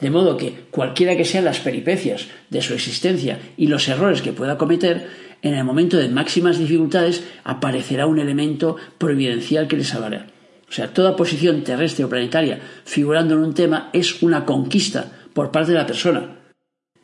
De 0.00 0.10
modo 0.10 0.36
que 0.36 0.66
cualquiera 0.70 1.16
que 1.16 1.24
sean 1.24 1.44
las 1.44 1.58
peripecias 1.58 2.28
de 2.50 2.62
su 2.62 2.74
existencia 2.74 3.40
y 3.56 3.66
los 3.66 3.88
errores 3.88 4.22
que 4.22 4.32
pueda 4.32 4.56
cometer, 4.56 5.08
en 5.42 5.54
el 5.54 5.64
momento 5.64 5.96
de 5.96 6.08
máximas 6.08 6.58
dificultades 6.58 7.24
aparecerá 7.44 8.06
un 8.06 8.18
elemento 8.18 8.76
providencial 8.98 9.66
que 9.66 9.76
les 9.76 9.88
salvará. 9.88 10.26
O 10.68 10.72
sea, 10.72 10.92
toda 10.92 11.16
posición 11.16 11.64
terrestre 11.64 12.04
o 12.04 12.08
planetaria 12.08 12.60
figurando 12.84 13.34
en 13.34 13.40
un 13.40 13.54
tema 13.54 13.90
es 13.92 14.22
una 14.22 14.44
conquista 14.44 15.10
por 15.32 15.50
parte 15.50 15.72
de 15.72 15.78
la 15.78 15.86
persona. 15.86 16.36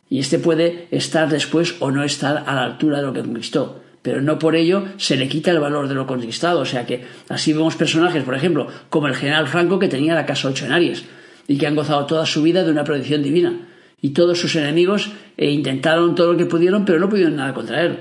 Y 0.08 0.18
éste 0.18 0.38
puede 0.38 0.86
estar 0.90 1.28
después 1.28 1.76
o 1.80 1.90
no 1.90 2.04
estar 2.04 2.44
a 2.46 2.54
la 2.54 2.64
altura 2.64 2.98
de 2.98 3.06
lo 3.06 3.12
que 3.12 3.22
conquistó. 3.22 3.80
Pero 4.02 4.20
no 4.20 4.38
por 4.38 4.54
ello 4.54 4.84
se 4.98 5.16
le 5.16 5.28
quita 5.28 5.50
el 5.50 5.60
valor 5.60 5.88
de 5.88 5.94
lo 5.94 6.06
conquistado. 6.06 6.60
O 6.60 6.66
sea 6.66 6.84
que 6.84 7.04
así 7.30 7.54
vemos 7.54 7.74
personajes, 7.74 8.22
por 8.22 8.34
ejemplo, 8.34 8.68
como 8.90 9.08
el 9.08 9.16
general 9.16 9.48
Franco 9.48 9.78
que 9.78 9.88
tenía 9.88 10.14
la 10.14 10.26
casa 10.26 10.48
8 10.48 10.66
en 10.66 10.72
Aries 10.72 11.04
y 11.46 11.58
que 11.58 11.66
han 11.66 11.76
gozado 11.76 12.06
toda 12.06 12.26
su 12.26 12.42
vida 12.42 12.64
de 12.64 12.70
una 12.70 12.84
protección 12.84 13.22
divina. 13.22 13.68
Y 14.00 14.10
todos 14.10 14.38
sus 14.38 14.54
enemigos 14.56 15.12
eh, 15.36 15.50
intentaron 15.50 16.14
todo 16.14 16.32
lo 16.32 16.38
que 16.38 16.46
pudieron, 16.46 16.84
pero 16.84 16.98
no 16.98 17.08
pudieron 17.08 17.36
nada 17.36 17.54
contra 17.54 17.82
él. 17.82 18.00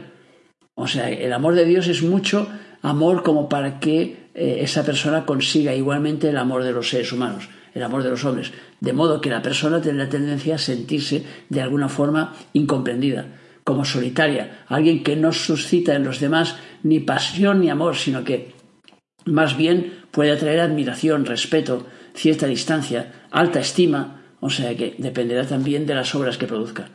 O 0.75 0.87
sea, 0.87 1.09
el 1.09 1.31
amor 1.31 1.55
de 1.55 1.65
Dios 1.65 1.87
es 1.87 2.03
mucho 2.03 2.47
amor 2.81 3.23
como 3.23 3.47
para 3.47 3.79
que 3.79 4.29
eh, 4.33 4.57
esa 4.61 4.83
persona 4.83 5.25
consiga 5.25 5.73
igualmente 5.73 6.29
el 6.29 6.37
amor 6.37 6.63
de 6.63 6.71
los 6.71 6.89
seres 6.89 7.11
humanos, 7.11 7.47
el 7.73 7.83
amor 7.83 8.03
de 8.03 8.09
los 8.09 8.25
hombres. 8.25 8.51
De 8.79 8.93
modo 8.93 9.21
que 9.21 9.29
la 9.29 9.41
persona 9.41 9.79
la 9.79 10.09
tendencia 10.09 10.55
a 10.55 10.59
sentirse 10.59 11.23
de 11.49 11.61
alguna 11.61 11.89
forma 11.89 12.33
incomprendida. 12.53 13.25
como 13.63 13.85
solitaria, 13.85 14.65
alguien 14.67 15.03
que 15.05 15.15
no 15.15 15.31
suscita 15.31 15.95
en 15.95 16.03
los 16.03 16.19
demás 16.19 16.57
ni 16.83 16.99
pasión 16.99 17.61
ni 17.61 17.69
amor, 17.69 17.95
sino 17.95 18.25
que 18.25 18.51
más 19.23 19.55
bien 19.55 20.03
puede 20.11 20.31
atraer 20.31 20.59
admiración, 20.59 21.25
respeto, 21.25 21.85
cierta 22.13 22.47
distancia, 22.47 23.11
alta 23.31 23.59
estima, 23.59 24.21
o 24.39 24.49
sea 24.49 24.75
que 24.75 24.95
dependerá 24.97 25.45
también 25.45 25.85
de 25.85 25.95
las 25.95 26.13
obras 26.15 26.37
que 26.37 26.47
produzca. 26.47 26.89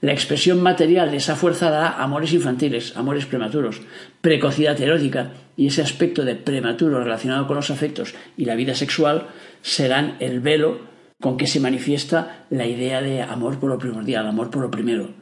La 0.00 0.12
expresión 0.12 0.62
material 0.62 1.10
de 1.10 1.16
esa 1.16 1.34
fuerza 1.34 1.70
dará 1.70 2.02
amores 2.02 2.32
infantiles, 2.34 2.94
amores 2.94 3.24
prematuros, 3.24 3.80
precocidad 4.20 4.78
erótica 4.78 5.30
y 5.56 5.68
ese 5.68 5.80
aspecto 5.80 6.24
de 6.24 6.34
prematuro 6.34 7.02
relacionado 7.02 7.46
con 7.46 7.56
los 7.56 7.70
afectos 7.70 8.14
y 8.36 8.44
la 8.44 8.54
vida 8.54 8.74
sexual 8.74 9.28
serán 9.62 10.16
el 10.20 10.40
velo 10.40 10.80
con 11.20 11.38
que 11.38 11.46
se 11.46 11.58
manifiesta 11.58 12.44
la 12.50 12.66
idea 12.66 13.00
de 13.00 13.22
amor 13.22 13.58
por 13.58 13.70
lo 13.70 13.78
primordial, 13.78 14.26
amor 14.26 14.50
por 14.50 14.62
lo 14.62 14.70
primero. 14.70 15.14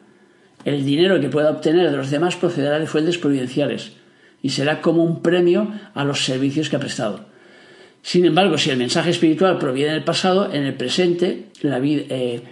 El 0.64 0.84
dinero 0.84 1.20
que 1.20 1.28
pueda 1.28 1.50
obtener 1.50 1.88
de 1.88 1.96
los 1.96 2.10
demás 2.10 2.34
procederá 2.34 2.80
de 2.80 2.86
fuentes 2.86 3.18
providenciales 3.18 3.92
y 4.42 4.50
será 4.50 4.80
como 4.80 5.04
un 5.04 5.22
premio 5.22 5.72
a 5.94 6.04
los 6.04 6.24
servicios 6.24 6.68
que 6.68 6.76
ha 6.76 6.80
prestado. 6.80 7.31
Sin 8.02 8.24
embargo, 8.24 8.58
si 8.58 8.70
el 8.70 8.76
mensaje 8.76 9.10
espiritual 9.10 9.58
proviene 9.58 9.92
del 9.92 10.04
pasado, 10.04 10.52
en 10.52 10.64
el 10.64 10.74
presente, 10.74 11.46
la 11.62 11.78
vida, 11.78 12.02
eh, 12.08 12.42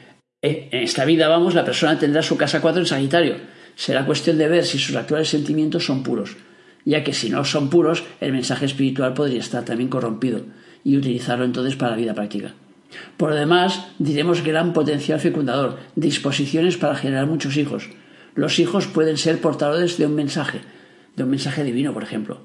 eh, 0.42 0.68
en 0.70 0.82
esta 0.82 1.04
vida, 1.04 1.28
vamos, 1.28 1.54
la 1.54 1.64
persona 1.64 1.98
tendrá 1.98 2.22
su 2.22 2.36
casa 2.36 2.60
4 2.60 2.80
en 2.80 2.86
Sagitario. 2.86 3.36
Será 3.74 4.06
cuestión 4.06 4.38
de 4.38 4.48
ver 4.48 4.64
si 4.64 4.78
sus 4.78 4.94
actuales 4.94 5.28
sentimientos 5.28 5.84
son 5.84 6.02
puros, 6.04 6.36
ya 6.84 7.02
que 7.02 7.12
si 7.12 7.30
no 7.30 7.44
son 7.44 7.68
puros, 7.68 8.04
el 8.20 8.32
mensaje 8.32 8.66
espiritual 8.66 9.12
podría 9.12 9.40
estar 9.40 9.64
también 9.64 9.90
corrompido 9.90 10.42
y 10.84 10.96
utilizarlo 10.96 11.44
entonces 11.44 11.76
para 11.76 11.92
la 11.92 11.96
vida 11.96 12.14
práctica. 12.14 12.54
Por 13.16 13.30
lo 13.30 13.36
demás, 13.36 13.86
diremos 13.98 14.44
gran 14.44 14.72
potencial 14.72 15.20
fecundador, 15.20 15.78
disposiciones 15.96 16.76
para 16.76 16.94
generar 16.94 17.26
muchos 17.26 17.56
hijos. 17.56 17.90
Los 18.34 18.58
hijos 18.58 18.86
pueden 18.86 19.16
ser 19.16 19.40
portadores 19.40 19.98
de 19.98 20.06
un 20.06 20.14
mensaje, 20.14 20.60
de 21.16 21.24
un 21.24 21.30
mensaje 21.30 21.64
divino, 21.64 21.92
por 21.92 22.02
ejemplo, 22.02 22.40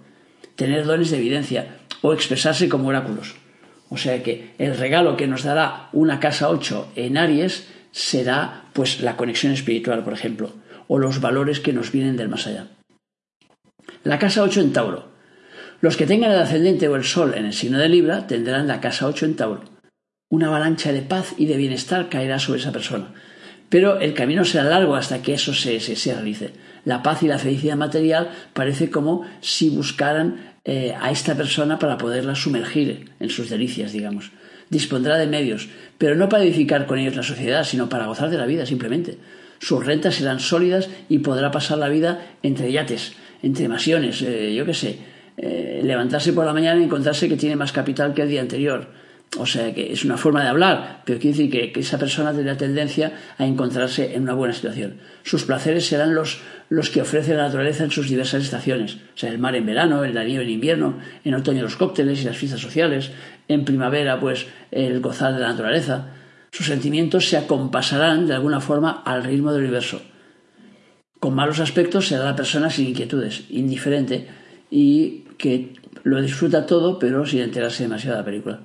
tener 0.56 0.86
dones 0.86 1.12
de 1.12 1.18
evidencia 1.18 1.78
o 2.02 2.14
expresarse 2.14 2.70
como 2.70 2.90
oráculos. 2.90 3.36
O 3.90 3.98
sea 3.98 4.24
que 4.24 4.54
el 4.58 4.78
regalo 4.78 5.16
que 5.16 5.28
nos 5.28 5.44
dará 5.44 5.90
una 5.94 6.20
casa 6.20 6.50
8 6.50 6.94
en 6.96 7.18
Aries 7.18 7.68
será 7.92 8.66
pues 8.74 9.02
la 9.02 9.16
conexión 9.16 9.54
espiritual, 9.54 10.04
por 10.04 10.14
ejemplo, 10.14 10.54
o 10.88 11.00
los 11.00 11.22
valores 11.22 11.60
que 11.60 11.74
nos 11.74 11.92
vienen 11.92 12.18
del 12.18 12.30
más 12.30 12.48
allá. 12.48 12.68
La 14.04 14.20
casa 14.20 14.44
8 14.44 14.62
en 14.62 14.74
Tauro. 14.74 15.08
Los 15.82 15.98
que 15.98 16.06
tengan 16.06 16.32
el 16.32 16.40
ascendente 16.40 16.88
o 16.88 16.96
el 16.96 17.04
sol 17.04 17.34
en 17.36 17.46
el 17.46 17.54
signo 17.54 17.78
de 17.78 17.90
Libra 17.90 18.28
tendrán 18.28 18.68
la 18.68 18.82
casa 18.82 19.08
8 19.08 19.26
en 19.26 19.36
Tauro. 19.36 19.64
Una 20.30 20.48
avalancha 20.48 20.92
de 20.92 21.02
paz 21.02 21.36
y 21.38 21.46
de 21.46 21.58
bienestar 21.58 22.10
caerá 22.10 22.40
sobre 22.40 22.60
esa 22.60 22.72
persona. 22.72 23.14
Pero 23.70 24.00
el 24.00 24.14
camino 24.14 24.46
será 24.46 24.64
largo 24.66 24.96
hasta 24.96 25.22
que 25.22 25.34
eso 25.34 25.54
se, 25.54 25.80
se, 25.80 26.14
realice. 26.14 26.52
La 26.86 27.04
paz 27.04 27.24
y 27.24 27.28
la 27.28 27.40
felicidad 27.40 27.76
material 27.76 28.30
parece 28.54 28.90
como 28.90 29.24
si 29.42 29.70
buscaran 29.70 30.56
eh, 30.64 30.96
a 31.00 31.12
esta 31.12 31.36
persona 31.36 31.78
para 31.80 31.98
poderla 31.98 32.36
sumergir 32.36 33.12
en 33.20 33.30
sus 33.30 33.50
delicias, 33.50 33.92
digamos 33.92 34.32
dispondrá 34.70 35.18
de 35.18 35.28
medios, 35.28 35.70
pero 35.98 36.16
no 36.16 36.30
para 36.30 36.44
edificar 36.44 36.86
con 36.86 37.00
ellos 37.00 37.16
la 37.16 37.24
sociedad, 37.24 37.64
sino 37.64 37.90
para 37.90 38.08
gozar 38.08 38.30
de 38.30 38.38
la 38.38 38.46
vida 38.46 38.66
simplemente. 38.66 39.18
Sus 39.60 39.86
rentas 39.86 40.16
serán 40.16 40.40
sólidas 40.40 40.90
y 41.10 41.20
podrá 41.20 41.52
pasar 41.52 41.78
la 41.78 41.88
vida 41.88 42.26
entre 42.44 42.72
yates, 42.72 43.14
entre 43.42 43.68
masiones, 43.68 44.22
eh, 44.22 44.54
yo 44.54 44.66
qué 44.66 44.74
sé, 44.74 45.00
eh, 45.38 45.82
levantarse 45.84 46.34
por 46.34 46.46
la 46.46 46.54
mañana 46.54 46.80
y 46.80 46.84
encontrarse 46.84 47.30
que 47.30 47.38
tiene 47.38 47.56
más 47.56 47.72
capital 47.72 48.14
que 48.14 48.24
el 48.24 48.30
día 48.30 48.42
anterior 48.42 48.90
o 49.38 49.46
sea 49.46 49.74
que 49.74 49.92
es 49.92 50.06
una 50.06 50.18
forma 50.18 50.44
de 50.44 50.50
hablar, 50.50 51.02
pero 51.06 51.20
quiere 51.20 51.38
decir 51.38 51.72
que, 51.74 51.80
esa 51.80 51.98
persona 51.98 52.34
tiene 52.34 52.56
tendencia 52.56 53.12
a 53.38 53.46
encontrarse 53.46 54.16
en 54.16 54.24
una 54.24 54.34
buena 54.34 54.54
situación. 54.54 54.98
Sus 55.24 55.44
placeres 55.44 55.86
serán 55.86 56.16
los, 56.16 56.40
los 56.70 56.90
que 56.90 57.02
ofrece 57.02 57.36
la 57.36 57.44
naturaleza 57.44 57.84
en 57.84 57.92
sus 57.92 58.10
diversas 58.10 58.44
estaciones. 58.44 58.96
O 58.96 59.18
sea, 59.18 59.30
el 59.30 59.40
mar 59.40 59.56
en 59.56 59.66
verano, 59.66 60.04
el 60.04 60.14
darío 60.14 60.42
en 60.42 60.50
invierno, 60.50 61.00
en 61.24 61.36
otoño 61.36 61.64
los 61.64 61.76
cócteles 61.76 62.22
y 62.22 62.26
las 62.26 62.38
fiestas 62.38 62.62
sociales, 62.62 63.12
en 63.48 63.66
primavera, 63.66 64.20
pues, 64.20 64.48
el 64.72 65.02
gozar 65.02 65.34
de 65.34 65.42
la 65.42 65.50
naturaleza. 65.50 66.08
Sus 66.52 66.68
sentimientos 66.68 67.28
se 67.28 67.38
acompasarán 67.38 68.28
de 68.28 68.36
alguna 68.36 68.62
forma 68.62 69.04
al 69.06 69.24
ritmo 69.24 69.52
del 69.52 69.64
universo. 69.64 70.02
Con 71.20 71.36
malos 71.36 71.60
aspectos 71.60 72.08
será 72.08 72.24
la 72.24 72.36
persona 72.36 72.70
sin 72.70 72.88
inquietudes, 72.88 73.46
indiferente 73.50 74.28
y 74.70 75.26
que 75.38 75.74
lo 76.04 76.22
disfruta 76.22 76.66
todo, 76.66 77.00
pero 77.00 77.26
sin 77.26 77.42
enterarse 77.42 77.84
demasiado 77.84 78.16
de 78.16 78.22
la 78.22 78.26
película. 78.26 78.60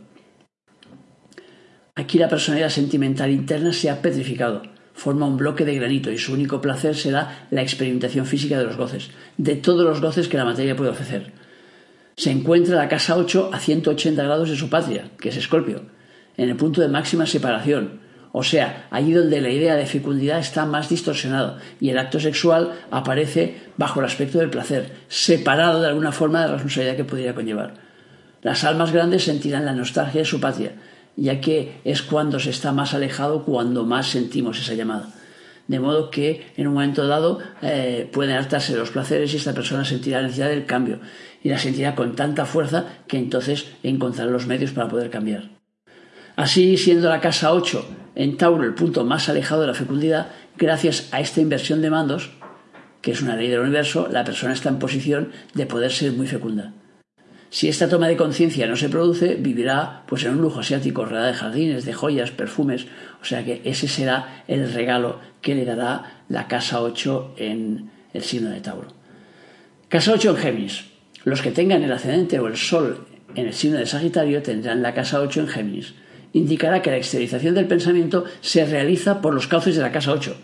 Aquí 1.94 2.18
la 2.18 2.28
personalidad 2.28 2.68
sentimental 2.70 3.30
interna 3.30 3.72
se 3.72 3.90
ha 3.90 4.00
petrificado, 4.00 4.62
forma 4.94 5.26
un 5.26 5.36
bloque 5.36 5.64
de 5.64 5.74
granito 5.74 6.10
y 6.10 6.18
su 6.18 6.32
único 6.32 6.60
placer 6.60 6.94
será 6.94 7.46
la 7.50 7.62
experimentación 7.62 8.26
física 8.26 8.58
de 8.58 8.64
los 8.64 8.76
goces, 8.76 9.10
de 9.36 9.56
todos 9.56 9.84
los 9.84 10.00
goces 10.00 10.28
que 10.28 10.36
la 10.36 10.44
materia 10.44 10.76
puede 10.76 10.90
ofrecer. 10.90 11.32
Se 12.16 12.30
encuentra 12.30 12.76
la 12.76 12.88
casa 12.88 13.16
8 13.16 13.50
a 13.52 13.58
180 13.58 14.22
grados 14.22 14.50
de 14.50 14.56
su 14.56 14.68
patria, 14.68 15.10
que 15.18 15.30
es 15.30 15.36
Escorpio, 15.36 15.82
en 16.36 16.48
el 16.48 16.56
punto 16.56 16.80
de 16.80 16.88
máxima 16.88 17.26
separación, 17.26 18.00
o 18.32 18.44
sea, 18.44 18.86
allí 18.90 19.12
donde 19.12 19.40
la 19.40 19.50
idea 19.50 19.74
de 19.74 19.86
fecundidad 19.86 20.38
está 20.38 20.64
más 20.64 20.88
distorsionada 20.88 21.58
y 21.80 21.90
el 21.90 21.98
acto 21.98 22.20
sexual 22.20 22.72
aparece 22.90 23.56
bajo 23.76 24.00
el 24.00 24.06
aspecto 24.06 24.38
del 24.38 24.50
placer, 24.50 24.92
separado 25.08 25.80
de 25.80 25.88
alguna 25.88 26.12
forma 26.12 26.40
de 26.40 26.46
la 26.46 26.52
responsabilidad 26.52 26.96
que 26.96 27.04
pudiera 27.04 27.34
conllevar. 27.34 27.74
Las 28.42 28.62
almas 28.64 28.92
grandes 28.92 29.24
sentirán 29.24 29.64
la 29.64 29.74
nostalgia 29.74 30.20
de 30.20 30.26
su 30.26 30.40
patria, 30.40 30.72
ya 31.20 31.40
que 31.40 31.80
es 31.84 32.02
cuando 32.02 32.40
se 32.40 32.50
está 32.50 32.72
más 32.72 32.94
alejado 32.94 33.44
cuando 33.44 33.84
más 33.84 34.08
sentimos 34.08 34.58
esa 34.58 34.74
llamada. 34.74 35.10
De 35.68 35.78
modo 35.78 36.10
que 36.10 36.46
en 36.56 36.66
un 36.66 36.74
momento 36.74 37.06
dado 37.06 37.38
eh, 37.62 38.08
pueden 38.10 38.34
hartarse 38.34 38.74
los 38.74 38.90
placeres 38.90 39.32
y 39.32 39.36
esta 39.36 39.52
persona 39.52 39.84
sentirá 39.84 40.18
la 40.18 40.24
necesidad 40.24 40.48
del 40.48 40.64
cambio 40.64 40.98
y 41.42 41.50
la 41.50 41.58
sentirá 41.58 41.94
con 41.94 42.16
tanta 42.16 42.46
fuerza 42.46 42.86
que 43.06 43.18
entonces 43.18 43.66
encontrará 43.82 44.30
los 44.30 44.46
medios 44.46 44.72
para 44.72 44.88
poder 44.88 45.10
cambiar. 45.10 45.50
Así, 46.36 46.78
siendo 46.78 47.10
la 47.10 47.20
casa 47.20 47.52
8 47.52 47.86
en 48.14 48.38
Tauro 48.38 48.64
el 48.64 48.74
punto 48.74 49.04
más 49.04 49.28
alejado 49.28 49.60
de 49.60 49.66
la 49.66 49.74
fecundidad, 49.74 50.28
gracias 50.56 51.08
a 51.12 51.20
esta 51.20 51.42
inversión 51.42 51.82
de 51.82 51.90
mandos, 51.90 52.30
que 53.02 53.12
es 53.12 53.20
una 53.20 53.36
ley 53.36 53.48
del 53.48 53.60
universo, 53.60 54.08
la 54.10 54.24
persona 54.24 54.54
está 54.54 54.70
en 54.70 54.78
posición 54.78 55.32
de 55.52 55.66
poder 55.66 55.92
ser 55.92 56.12
muy 56.12 56.26
fecunda. 56.26 56.72
Si 57.50 57.68
esta 57.68 57.88
toma 57.88 58.06
de 58.06 58.16
conciencia 58.16 58.68
no 58.68 58.76
se 58.76 58.88
produce, 58.88 59.34
vivirá 59.34 60.04
pues 60.06 60.24
en 60.24 60.34
un 60.34 60.40
lujo 60.40 60.60
asiático 60.60 61.04
rodeada 61.04 61.26
de 61.26 61.34
jardines, 61.34 61.84
de 61.84 61.92
joyas, 61.92 62.30
perfumes, 62.30 62.86
o 63.20 63.24
sea 63.24 63.44
que 63.44 63.60
ese 63.64 63.88
será 63.88 64.44
el 64.46 64.72
regalo 64.72 65.18
que 65.42 65.56
le 65.56 65.64
dará 65.64 66.22
la 66.28 66.46
casa 66.46 66.80
8 66.80 67.34
en 67.38 67.90
el 68.14 68.22
signo 68.22 68.50
de 68.50 68.60
Tauro. 68.60 68.88
Casa 69.88 70.12
8 70.12 70.30
en 70.30 70.36
Géminis. 70.36 70.84
Los 71.24 71.42
que 71.42 71.50
tengan 71.50 71.82
el 71.82 71.90
ascendente 71.90 72.38
o 72.38 72.46
el 72.46 72.56
sol 72.56 73.06
en 73.34 73.46
el 73.46 73.52
signo 73.52 73.78
de 73.78 73.86
Sagitario 73.86 74.42
tendrán 74.42 74.80
la 74.80 74.94
casa 74.94 75.20
8 75.20 75.40
en 75.40 75.48
Géminis. 75.48 75.94
Indicará 76.32 76.80
que 76.82 76.90
la 76.90 76.98
exteriorización 76.98 77.56
del 77.56 77.66
pensamiento 77.66 78.24
se 78.40 78.64
realiza 78.64 79.20
por 79.20 79.34
los 79.34 79.48
cauces 79.48 79.74
de 79.74 79.82
la 79.82 79.90
casa 79.90 80.12
8. 80.12 80.36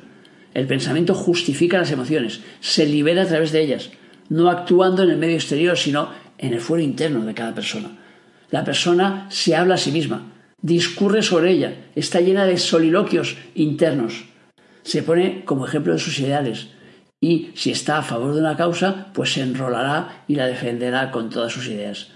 El 0.55 0.67
pensamiento 0.67 1.15
justifica 1.15 1.79
las 1.79 1.93
emociones, 1.93 2.41
se 2.59 2.87
libera 2.87 3.23
a 3.23 3.27
través 3.27 3.53
de 3.53 3.63
ellas, 3.63 3.91
no 4.29 4.51
actuando 4.51 5.05
en 5.05 5.11
el 5.11 5.19
medio 5.19 5.37
exterior, 5.37 5.79
sino 5.79 6.09
en 6.39 6.53
el 6.53 6.61
fuero 6.61 6.83
interno 6.83 7.25
de 7.25 7.35
cada 7.35 7.55
persona. 7.55 7.91
La 8.51 8.65
persona 8.65 9.27
se 9.31 9.57
habla 9.57 9.75
a 9.75 9.79
sí 9.79 9.91
misma, 9.91 10.33
discurre 10.61 11.23
sobre 11.23 11.53
ella, 11.53 11.75
está 11.95 12.21
llena 12.21 12.45
de 12.45 12.59
soliloquios 12.59 13.37
internos, 13.55 14.25
se 14.83 15.03
pone 15.03 15.45
como 15.45 15.67
ejemplo 15.67 15.93
de 15.93 15.99
sus 15.99 16.19
ideales 16.21 16.69
y 17.21 17.51
si 17.55 17.71
está 17.71 17.99
a 17.99 18.03
favor 18.03 18.35
de 18.35 18.41
una 18.41 18.57
causa, 18.57 19.09
pues 19.13 19.33
se 19.33 19.43
enrolará 19.43 20.25
y 20.29 20.37
la 20.37 20.47
defenderá 20.47 21.11
con 21.11 21.31
todas 21.31 21.53
sus 21.53 21.67
ideas. 21.67 22.09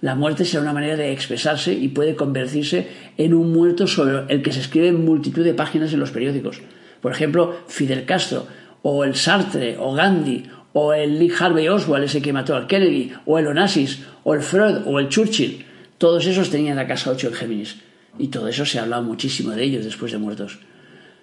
La 0.00 0.14
muerte 0.14 0.44
será 0.44 0.62
una 0.62 0.72
manera 0.72 0.96
de 0.96 1.12
expresarse 1.12 1.72
y 1.72 1.88
puede 1.88 2.16
convertirse 2.16 2.88
en 3.16 3.34
un 3.34 3.52
muerto 3.52 3.86
sobre 3.86 4.32
el 4.32 4.42
que 4.42 4.52
se 4.52 4.60
escriben 4.60 5.04
multitud 5.04 5.44
de 5.44 5.54
páginas 5.54 5.92
en 5.92 6.00
los 6.00 6.10
periódicos. 6.10 6.60
Por 7.00 7.12
ejemplo, 7.12 7.56
Fidel 7.66 8.04
Castro, 8.04 8.46
o 8.82 9.04
el 9.04 9.14
Sartre, 9.14 9.76
o 9.78 9.94
Gandhi, 9.94 10.44
o 10.78 10.92
el 10.92 11.18
Lee 11.18 11.32
Harvey 11.40 11.68
Oswald, 11.68 12.04
ese 12.04 12.20
que 12.20 12.34
mató 12.34 12.54
al 12.54 12.66
Kennedy, 12.66 13.10
o 13.24 13.38
el 13.38 13.46
Onassis, 13.46 14.00
o 14.24 14.34
el 14.34 14.42
Freud, 14.42 14.82
o 14.84 14.98
el 14.98 15.08
Churchill, 15.08 15.64
todos 15.96 16.26
esos 16.26 16.50
tenían 16.50 16.76
la 16.76 16.86
casa 16.86 17.10
8 17.10 17.28
en 17.28 17.32
Géminis. 17.32 17.76
Y 18.18 18.28
todo 18.28 18.46
eso 18.46 18.66
se 18.66 18.78
ha 18.78 18.82
hablado 18.82 19.02
muchísimo 19.02 19.52
de 19.52 19.64
ellos 19.64 19.86
después 19.86 20.12
de 20.12 20.18
muertos. 20.18 20.58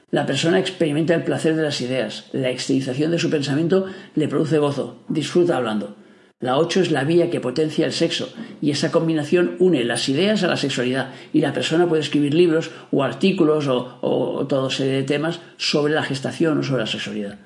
La 0.10 0.26
persona 0.26 0.58
experimenta 0.58 1.14
el 1.14 1.24
placer 1.24 1.56
de 1.56 1.62
las 1.62 1.82
ideas. 1.82 2.30
La 2.32 2.50
exteriorización 2.50 3.12
de 3.12 3.20
su 3.20 3.30
pensamiento 3.30 3.86
le 4.16 4.28
produce 4.28 4.58
gozo. 4.58 5.04
Disfruta 5.08 5.58
hablando. 5.58 5.98
La 6.40 6.58
8 6.58 6.82
es 6.82 6.92
la 6.92 7.04
vía 7.04 7.30
que 7.30 7.40
potencia 7.40 7.86
el 7.86 7.94
sexo 7.94 8.34
y 8.60 8.72
esa 8.72 8.92
combinación 8.92 9.56
une 9.60 9.84
las 9.84 10.10
ideas 10.10 10.42
a 10.42 10.48
la 10.48 10.58
sexualidad 10.58 11.12
y 11.32 11.42
la 11.42 11.54
persona 11.54 11.88
puede 11.88 12.02
escribir 12.02 12.34
libros 12.34 12.72
o 12.92 13.04
artículos 13.04 13.68
o, 13.68 14.00
o 14.02 14.48
toda 14.48 14.72
serie 14.72 14.94
de 14.94 15.04
temas 15.04 15.42
sobre 15.58 15.94
la 15.94 16.02
gestación 16.02 16.58
o 16.58 16.64
sobre 16.64 16.82
la 16.82 16.88
sexualidad. 16.88 17.38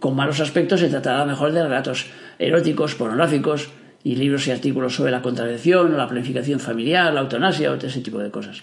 Con 0.00 0.14
malos 0.14 0.40
aspectos 0.40 0.80
se 0.80 0.88
tratará 0.88 1.24
mejor 1.24 1.52
de 1.52 1.62
relatos 1.62 2.06
eróticos, 2.38 2.94
pornográficos 2.94 3.70
y 4.04 4.14
libros 4.14 4.46
y 4.46 4.52
artículos 4.52 4.94
sobre 4.94 5.10
la 5.10 5.22
contradicción 5.22 5.92
o 5.92 5.96
la 5.96 6.08
planificación 6.08 6.60
familiar, 6.60 7.12
la 7.12 7.20
eutanasia 7.20 7.72
o 7.72 7.74
ese 7.74 8.00
tipo 8.00 8.18
de 8.18 8.30
cosas. 8.30 8.62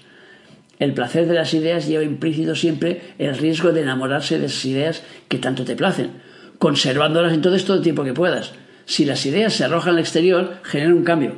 El 0.80 0.94
placer 0.94 1.28
de 1.28 1.34
las 1.34 1.54
ideas 1.54 1.88
lleva 1.88 2.04
implícito 2.04 2.56
siempre 2.56 3.02
el 3.18 3.38
riesgo 3.38 3.72
de 3.72 3.82
enamorarse 3.82 4.40
de 4.40 4.48
esas 4.48 4.66
ideas 4.66 5.04
que 5.28 5.38
tanto 5.38 5.64
te 5.64 5.76
placen, 5.76 6.12
conservándolas 6.58 7.34
entonces 7.34 7.66
todo 7.66 7.78
el 7.78 7.84
tiempo 7.84 8.04
que 8.04 8.14
puedas. 8.14 8.54
Si 8.86 9.06
las 9.06 9.26
ideas 9.26 9.54
se 9.54 9.64
arrojan 9.64 9.96
al 9.96 10.00
exterior, 10.00 10.58
generan 10.64 10.94
un 10.94 11.04
cambio. 11.04 11.36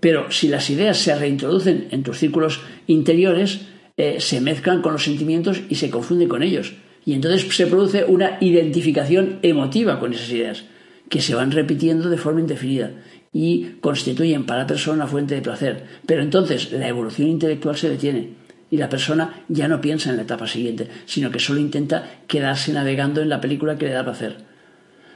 Pero 0.00 0.30
si 0.30 0.48
las 0.48 0.70
ideas 0.70 0.96
se 0.98 1.14
reintroducen 1.14 1.88
en 1.90 2.02
tus 2.02 2.18
círculos 2.18 2.60
interiores, 2.86 3.60
eh, 3.96 4.20
se 4.20 4.40
mezclan 4.40 4.80
con 4.80 4.92
los 4.92 5.04
sentimientos 5.04 5.60
y 5.68 5.74
se 5.74 5.90
confunden 5.90 6.28
con 6.28 6.42
ellos. 6.42 6.74
Y 7.08 7.14
entonces 7.14 7.56
se 7.56 7.66
produce 7.66 8.04
una 8.04 8.36
identificación 8.38 9.38
emotiva 9.40 9.98
con 9.98 10.12
esas 10.12 10.28
ideas, 10.28 10.64
que 11.08 11.22
se 11.22 11.34
van 11.34 11.52
repitiendo 11.52 12.10
de 12.10 12.18
forma 12.18 12.40
indefinida 12.40 12.90
y 13.32 13.78
constituyen 13.80 14.44
para 14.44 14.60
la 14.60 14.66
persona 14.66 14.96
una 14.96 15.06
fuente 15.06 15.34
de 15.34 15.40
placer. 15.40 15.84
Pero 16.04 16.20
entonces 16.20 16.70
la 16.70 16.86
evolución 16.86 17.28
intelectual 17.28 17.78
se 17.78 17.88
detiene 17.88 18.34
y 18.70 18.76
la 18.76 18.90
persona 18.90 19.42
ya 19.48 19.68
no 19.68 19.80
piensa 19.80 20.10
en 20.10 20.16
la 20.16 20.24
etapa 20.24 20.46
siguiente, 20.46 20.86
sino 21.06 21.30
que 21.30 21.38
solo 21.38 21.60
intenta 21.60 22.04
quedarse 22.26 22.74
navegando 22.74 23.22
en 23.22 23.30
la 23.30 23.40
película 23.40 23.78
que 23.78 23.86
le 23.86 23.92
da 23.92 24.04
placer. 24.04 24.36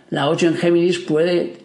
La 0.09 0.31
8 0.31 0.47
en 0.47 0.55
Géminis 0.55 0.99
puede 0.99 1.59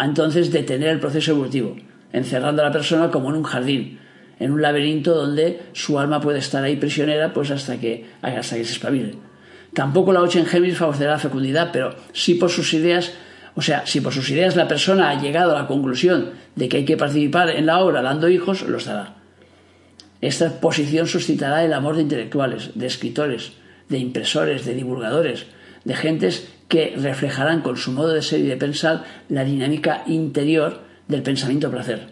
entonces 0.00 0.52
detener 0.52 0.90
el 0.90 1.00
proceso 1.00 1.32
evolutivo, 1.32 1.74
encerrando 2.12 2.62
a 2.62 2.66
la 2.66 2.72
persona 2.72 3.10
como 3.10 3.30
en 3.30 3.34
un 3.34 3.42
jardín, 3.42 3.98
en 4.38 4.52
un 4.52 4.62
laberinto 4.62 5.16
donde 5.16 5.62
su 5.72 5.98
alma 5.98 6.20
puede 6.20 6.38
estar 6.38 6.62
ahí 6.62 6.76
prisionera 6.76 7.32
pues 7.32 7.50
hasta 7.50 7.80
que, 7.80 8.06
hasta 8.22 8.56
que 8.56 8.64
se 8.64 8.74
espabile. 8.74 9.26
Tampoco 9.78 10.12
la 10.12 10.22
8 10.22 10.40
en 10.40 10.46
Géminis 10.46 10.78
favorecerá 10.78 11.12
la 11.12 11.18
fecundidad, 11.20 11.70
pero 11.72 11.94
sí 12.12 12.34
por 12.34 12.50
sus 12.50 12.74
ideas 12.74 13.12
o 13.54 13.62
sea, 13.62 13.86
si 13.86 14.00
por 14.00 14.12
sus 14.12 14.28
ideas 14.28 14.56
la 14.56 14.66
persona 14.66 15.08
ha 15.08 15.20
llegado 15.20 15.52
a 15.52 15.62
la 15.62 15.68
conclusión 15.68 16.30
de 16.56 16.68
que 16.68 16.78
hay 16.78 16.84
que 16.84 16.96
participar 16.96 17.50
en 17.50 17.66
la 17.66 17.78
obra 17.78 18.02
dando 18.02 18.28
hijos, 18.28 18.62
los 18.62 18.86
dará. 18.86 19.14
Esta 20.20 20.60
posición 20.60 21.06
suscitará 21.06 21.64
el 21.64 21.72
amor 21.72 21.94
de 21.94 22.02
intelectuales, 22.02 22.72
de 22.74 22.88
escritores, 22.88 23.52
de 23.88 23.98
impresores, 23.98 24.64
de 24.64 24.74
divulgadores, 24.74 25.46
de 25.84 25.94
gentes 25.94 26.48
que 26.66 26.94
reflejarán 26.96 27.60
con 27.60 27.76
su 27.76 27.92
modo 27.92 28.14
de 28.14 28.22
ser 28.22 28.40
y 28.40 28.48
de 28.48 28.56
pensar 28.56 29.04
la 29.28 29.44
dinámica 29.44 30.02
interior 30.08 30.80
del 31.06 31.22
pensamiento 31.22 31.70
placer. 31.70 32.08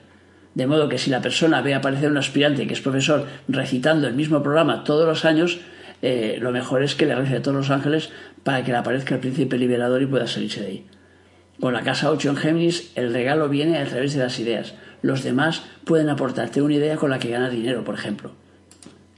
De 0.54 0.68
modo 0.68 0.88
que 0.88 0.98
si 0.98 1.10
la 1.10 1.20
persona 1.20 1.62
ve 1.62 1.74
aparecer 1.74 2.12
un 2.12 2.18
aspirante 2.18 2.68
que 2.68 2.74
es 2.74 2.80
profesor 2.80 3.26
recitando 3.48 4.06
el 4.06 4.14
mismo 4.14 4.40
programa 4.40 4.84
todos 4.84 5.04
los 5.04 5.24
años, 5.24 5.58
eh, 6.02 6.38
lo 6.40 6.52
mejor 6.52 6.82
es 6.82 6.94
que 6.94 7.06
le 7.06 7.14
rece 7.14 7.36
a 7.36 7.42
todos 7.42 7.56
los 7.56 7.70
ángeles 7.70 8.10
para 8.42 8.62
que 8.64 8.72
le 8.72 8.78
aparezca 8.78 9.14
el 9.14 9.20
príncipe 9.20 9.58
liberador 9.58 10.02
y 10.02 10.06
pueda 10.06 10.26
salirse 10.26 10.60
de 10.60 10.66
ahí. 10.66 10.86
Con 11.60 11.72
la 11.72 11.82
casa 11.82 12.10
8 12.10 12.30
en 12.30 12.36
Géminis, 12.36 12.92
el 12.96 13.12
regalo 13.12 13.48
viene 13.48 13.78
a 13.78 13.86
través 13.86 14.14
de 14.14 14.22
las 14.22 14.38
ideas. 14.38 14.74
Los 15.02 15.22
demás 15.22 15.62
pueden 15.84 16.10
aportarte 16.10 16.60
una 16.60 16.74
idea 16.74 16.96
con 16.96 17.10
la 17.10 17.18
que 17.18 17.30
ganas 17.30 17.50
dinero, 17.50 17.82
por 17.82 17.94
ejemplo. 17.94 18.32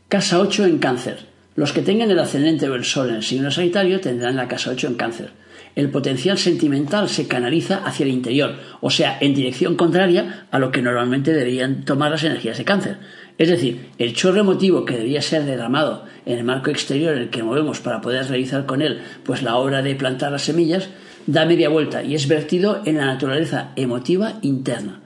Casa 0.08 0.38
8 0.38 0.64
en 0.66 0.78
Cáncer. 0.78 1.26
Los 1.56 1.72
que 1.72 1.82
tengan 1.82 2.10
el 2.10 2.18
ascendente 2.20 2.68
o 2.68 2.76
el 2.76 2.84
sol 2.84 3.08
en 3.08 3.16
el 3.16 3.22
signo 3.24 3.50
Sagitario 3.50 4.00
tendrán 4.00 4.36
la 4.36 4.46
casa 4.46 4.70
8 4.70 4.86
en 4.86 4.94
Cáncer. 4.94 5.30
El 5.74 5.90
potencial 5.90 6.38
sentimental 6.38 7.08
se 7.08 7.26
canaliza 7.28 7.84
hacia 7.84 8.04
el 8.04 8.12
interior, 8.12 8.56
o 8.80 8.90
sea, 8.90 9.18
en 9.20 9.34
dirección 9.34 9.76
contraria 9.76 10.46
a 10.50 10.58
lo 10.58 10.70
que 10.70 10.82
normalmente 10.82 11.32
deberían 11.32 11.84
tomar 11.84 12.10
las 12.10 12.24
energías 12.24 12.58
de 12.58 12.64
Cáncer. 12.64 12.98
Es 13.38 13.48
decir, 13.48 13.90
el 13.98 14.14
chorro 14.14 14.40
emotivo 14.40 14.84
que 14.84 14.96
debía 14.96 15.22
ser 15.22 15.44
derramado 15.44 16.04
en 16.26 16.38
el 16.38 16.44
marco 16.44 16.70
exterior 16.70 17.14
en 17.14 17.22
el 17.22 17.30
que 17.30 17.44
movemos 17.44 17.78
para 17.78 18.00
poder 18.00 18.26
realizar 18.26 18.66
con 18.66 18.82
él 18.82 19.00
pues 19.22 19.42
la 19.42 19.56
obra 19.56 19.80
de 19.80 19.94
plantar 19.94 20.32
las 20.32 20.42
semillas, 20.42 20.88
da 21.28 21.46
media 21.46 21.68
vuelta 21.68 22.02
y 22.02 22.16
es 22.16 22.26
vertido 22.26 22.82
en 22.84 22.96
la 22.96 23.06
naturaleza 23.06 23.70
emotiva 23.76 24.40
interna. 24.42 25.02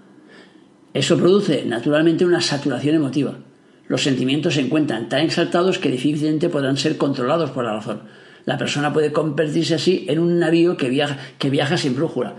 Eso 0.95 1.19
produce 1.19 1.65
naturalmente 1.67 2.25
una 2.25 2.41
saturación 2.41 2.97
emotiva. 2.97 3.39
Los 3.87 4.03
sentimientos 4.03 4.55
se 4.55 4.62
encuentran 4.62 5.11
tan 5.11 5.21
exaltados 5.21 5.79
que 5.79 5.91
difícilmente 5.91 6.49
podrán 6.49 6.79
ser 6.79 6.97
controlados 6.97 7.51
por 7.51 7.65
la 7.65 7.75
razón. 7.75 8.03
La 8.47 8.57
persona 8.57 8.95
puede 8.95 9.12
convertirse 9.12 9.75
así 9.75 10.07
en 10.09 10.19
un 10.19 10.39
navío 10.39 10.79
que 10.79 10.89
viaja, 10.89 11.19
que 11.39 11.51
viaja 11.51 11.77
sin 11.77 11.95
brújula, 11.95 12.37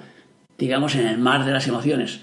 digamos 0.58 0.96
en 0.96 1.06
el 1.06 1.20
mar 1.20 1.46
de 1.46 1.52
las 1.52 1.68
emociones. 1.68 2.22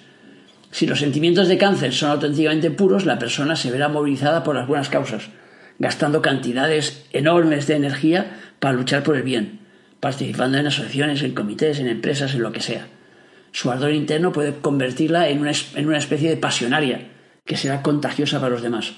Si 0.70 0.86
los 0.86 1.00
sentimientos 1.00 1.48
de 1.48 1.58
cáncer 1.58 1.92
son 1.92 2.10
auténticamente 2.10 2.70
puros, 2.70 3.06
la 3.06 3.18
persona 3.18 3.56
se 3.56 3.70
verá 3.70 3.88
movilizada 3.88 4.44
por 4.44 4.54
las 4.54 4.68
buenas 4.68 4.88
causas, 4.88 5.28
gastando 5.78 6.22
cantidades 6.22 7.04
enormes 7.12 7.66
de 7.66 7.76
energía 7.76 8.38
para 8.60 8.74
luchar 8.74 9.02
por 9.02 9.16
el 9.16 9.22
bien 9.22 9.60
participando 10.00 10.58
en 10.58 10.66
asociaciones, 10.66 11.22
en 11.22 11.34
comités, 11.34 11.78
en 11.78 11.86
empresas, 11.86 12.34
en 12.34 12.42
lo 12.42 12.52
que 12.52 12.60
sea. 12.60 12.86
Su 13.52 13.70
ardor 13.70 13.92
interno 13.92 14.32
puede 14.32 14.54
convertirla 14.54 15.28
en 15.28 15.40
una, 15.40 15.52
en 15.74 15.86
una 15.86 15.98
especie 15.98 16.30
de 16.30 16.36
pasionaria 16.36 17.08
que 17.44 17.56
será 17.56 17.82
contagiosa 17.82 18.40
para 18.40 18.52
los 18.52 18.62
demás. 18.62 18.92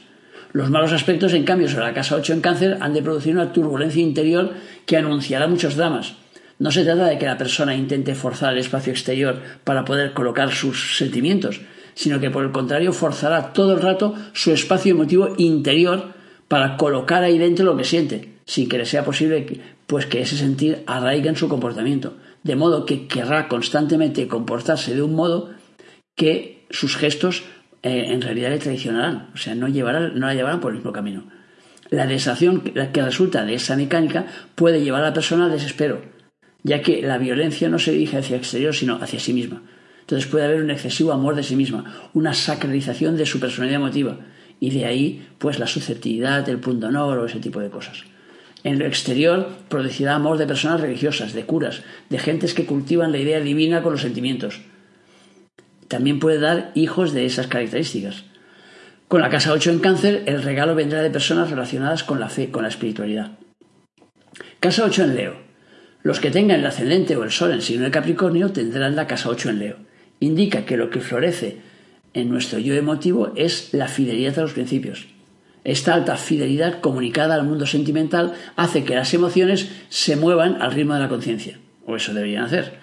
Los 0.52 0.70
malos 0.70 0.92
aspectos, 0.92 1.32
en 1.32 1.44
cambio, 1.44 1.68
sobre 1.68 1.86
la 1.86 1.94
casa 1.94 2.16
8 2.16 2.34
en 2.34 2.40
cáncer 2.40 2.78
han 2.80 2.92
de 2.92 3.02
producir 3.02 3.34
una 3.34 3.52
turbulencia 3.52 4.02
interior 4.02 4.52
que 4.86 4.96
anunciará 4.96 5.46
muchos 5.46 5.76
dramas. 5.76 6.14
No 6.62 6.70
se 6.70 6.84
trata 6.84 7.06
de 7.06 7.18
que 7.18 7.26
la 7.26 7.36
persona 7.36 7.74
intente 7.74 8.14
forzar 8.14 8.52
el 8.52 8.60
espacio 8.60 8.92
exterior 8.92 9.42
para 9.64 9.84
poder 9.84 10.12
colocar 10.12 10.52
sus 10.52 10.96
sentimientos, 10.96 11.60
sino 11.94 12.20
que 12.20 12.30
por 12.30 12.44
el 12.44 12.52
contrario 12.52 12.92
forzará 12.92 13.52
todo 13.52 13.74
el 13.74 13.82
rato 13.82 14.14
su 14.32 14.52
espacio 14.52 14.92
emotivo 14.92 15.34
interior 15.38 16.12
para 16.46 16.76
colocar 16.76 17.24
ahí 17.24 17.36
dentro 17.36 17.64
lo 17.64 17.76
que 17.76 17.82
siente, 17.82 18.34
sin 18.44 18.68
que 18.68 18.78
le 18.78 18.86
sea 18.86 19.04
posible 19.04 19.60
pues 19.88 20.06
que 20.06 20.20
ese 20.20 20.36
sentir 20.36 20.84
arraiga 20.86 21.30
en 21.30 21.34
su 21.34 21.48
comportamiento, 21.48 22.14
de 22.44 22.54
modo 22.54 22.86
que 22.86 23.08
querrá 23.08 23.48
constantemente 23.48 24.28
comportarse 24.28 24.94
de 24.94 25.02
un 25.02 25.16
modo 25.16 25.50
que 26.14 26.64
sus 26.70 26.96
gestos 26.96 27.42
eh, 27.82 28.04
en 28.10 28.22
realidad 28.22 28.50
le 28.50 28.58
traicionarán, 28.58 29.30
o 29.34 29.36
sea, 29.36 29.56
no, 29.56 29.66
no 29.66 30.26
la 30.28 30.34
llevarán 30.34 30.60
por 30.60 30.70
el 30.70 30.76
mismo 30.76 30.92
camino. 30.92 31.24
La 31.90 32.06
desacción 32.06 32.60
que 32.60 33.02
resulta 33.02 33.44
de 33.44 33.54
esa 33.54 33.74
mecánica 33.74 34.26
puede 34.54 34.80
llevar 34.80 35.02
a 35.02 35.08
la 35.08 35.12
persona 35.12 35.46
al 35.46 35.50
desespero, 35.50 36.11
ya 36.62 36.82
que 36.82 37.02
la 37.02 37.18
violencia 37.18 37.68
no 37.68 37.78
se 37.78 37.92
dirige 37.92 38.18
hacia 38.18 38.36
el 38.36 38.40
exterior, 38.40 38.74
sino 38.74 38.96
hacia 38.96 39.18
sí 39.18 39.32
misma. 39.32 39.62
Entonces 40.00 40.28
puede 40.30 40.44
haber 40.44 40.62
un 40.62 40.70
excesivo 40.70 41.12
amor 41.12 41.34
de 41.34 41.42
sí 41.42 41.56
misma, 41.56 42.10
una 42.12 42.34
sacralización 42.34 43.16
de 43.16 43.26
su 43.26 43.40
personalidad 43.40 43.80
emotiva, 43.80 44.18
y 44.60 44.70
de 44.70 44.84
ahí, 44.84 45.26
pues, 45.38 45.58
la 45.58 45.66
susceptibilidad, 45.66 46.48
el 46.48 46.58
punto 46.58 46.86
honor 46.86 47.18
o 47.18 47.26
ese 47.26 47.40
tipo 47.40 47.60
de 47.60 47.70
cosas. 47.70 48.04
En 48.64 48.78
lo 48.78 48.86
exterior 48.86 49.48
producirá 49.68 50.14
amor 50.14 50.38
de 50.38 50.46
personas 50.46 50.80
religiosas, 50.80 51.32
de 51.32 51.44
curas, 51.44 51.82
de 52.10 52.18
gentes 52.18 52.54
que 52.54 52.64
cultivan 52.64 53.10
la 53.10 53.18
idea 53.18 53.40
divina 53.40 53.82
con 53.82 53.92
los 53.92 54.02
sentimientos. 54.02 54.60
También 55.88 56.20
puede 56.20 56.38
dar 56.38 56.70
hijos 56.74 57.12
de 57.12 57.26
esas 57.26 57.48
características. 57.48 58.24
Con 59.08 59.20
la 59.20 59.30
casa 59.30 59.52
8 59.52 59.72
en 59.72 59.78
cáncer, 59.80 60.22
el 60.26 60.42
regalo 60.42 60.74
vendrá 60.76 61.02
de 61.02 61.10
personas 61.10 61.50
relacionadas 61.50 62.04
con 62.04 62.20
la 62.20 62.28
fe, 62.28 62.50
con 62.50 62.62
la 62.62 62.68
espiritualidad. 62.68 63.32
Casa 64.60 64.84
8 64.84 65.02
en 65.04 65.16
Leo. 65.16 65.51
Los 66.02 66.18
que 66.18 66.30
tengan 66.30 66.60
el 66.60 66.66
ascendente 66.66 67.16
o 67.16 67.22
el 67.22 67.30
sol 67.30 67.52
en 67.52 67.62
signo 67.62 67.84
de 67.84 67.92
Capricornio 67.92 68.50
tendrán 68.50 68.96
la 68.96 69.06
casa 69.06 69.28
8 69.28 69.50
en 69.50 69.58
Leo. 69.60 69.76
Indica 70.18 70.64
que 70.64 70.76
lo 70.76 70.90
que 70.90 71.00
florece 71.00 71.58
en 72.12 72.28
nuestro 72.28 72.58
yo 72.58 72.74
emotivo 72.74 73.32
es 73.36 73.72
la 73.72 73.88
fidelidad 73.88 74.38
a 74.38 74.42
los 74.42 74.52
principios. 74.52 75.06
Esta 75.64 75.94
alta 75.94 76.16
fidelidad 76.16 76.80
comunicada 76.80 77.36
al 77.36 77.44
mundo 77.44 77.66
sentimental 77.66 78.34
hace 78.56 78.82
que 78.82 78.96
las 78.96 79.14
emociones 79.14 79.70
se 79.90 80.16
muevan 80.16 80.60
al 80.60 80.72
ritmo 80.72 80.94
de 80.94 81.00
la 81.00 81.08
conciencia, 81.08 81.58
o 81.86 81.94
eso 81.94 82.12
deberían 82.12 82.44
hacer. 82.44 82.74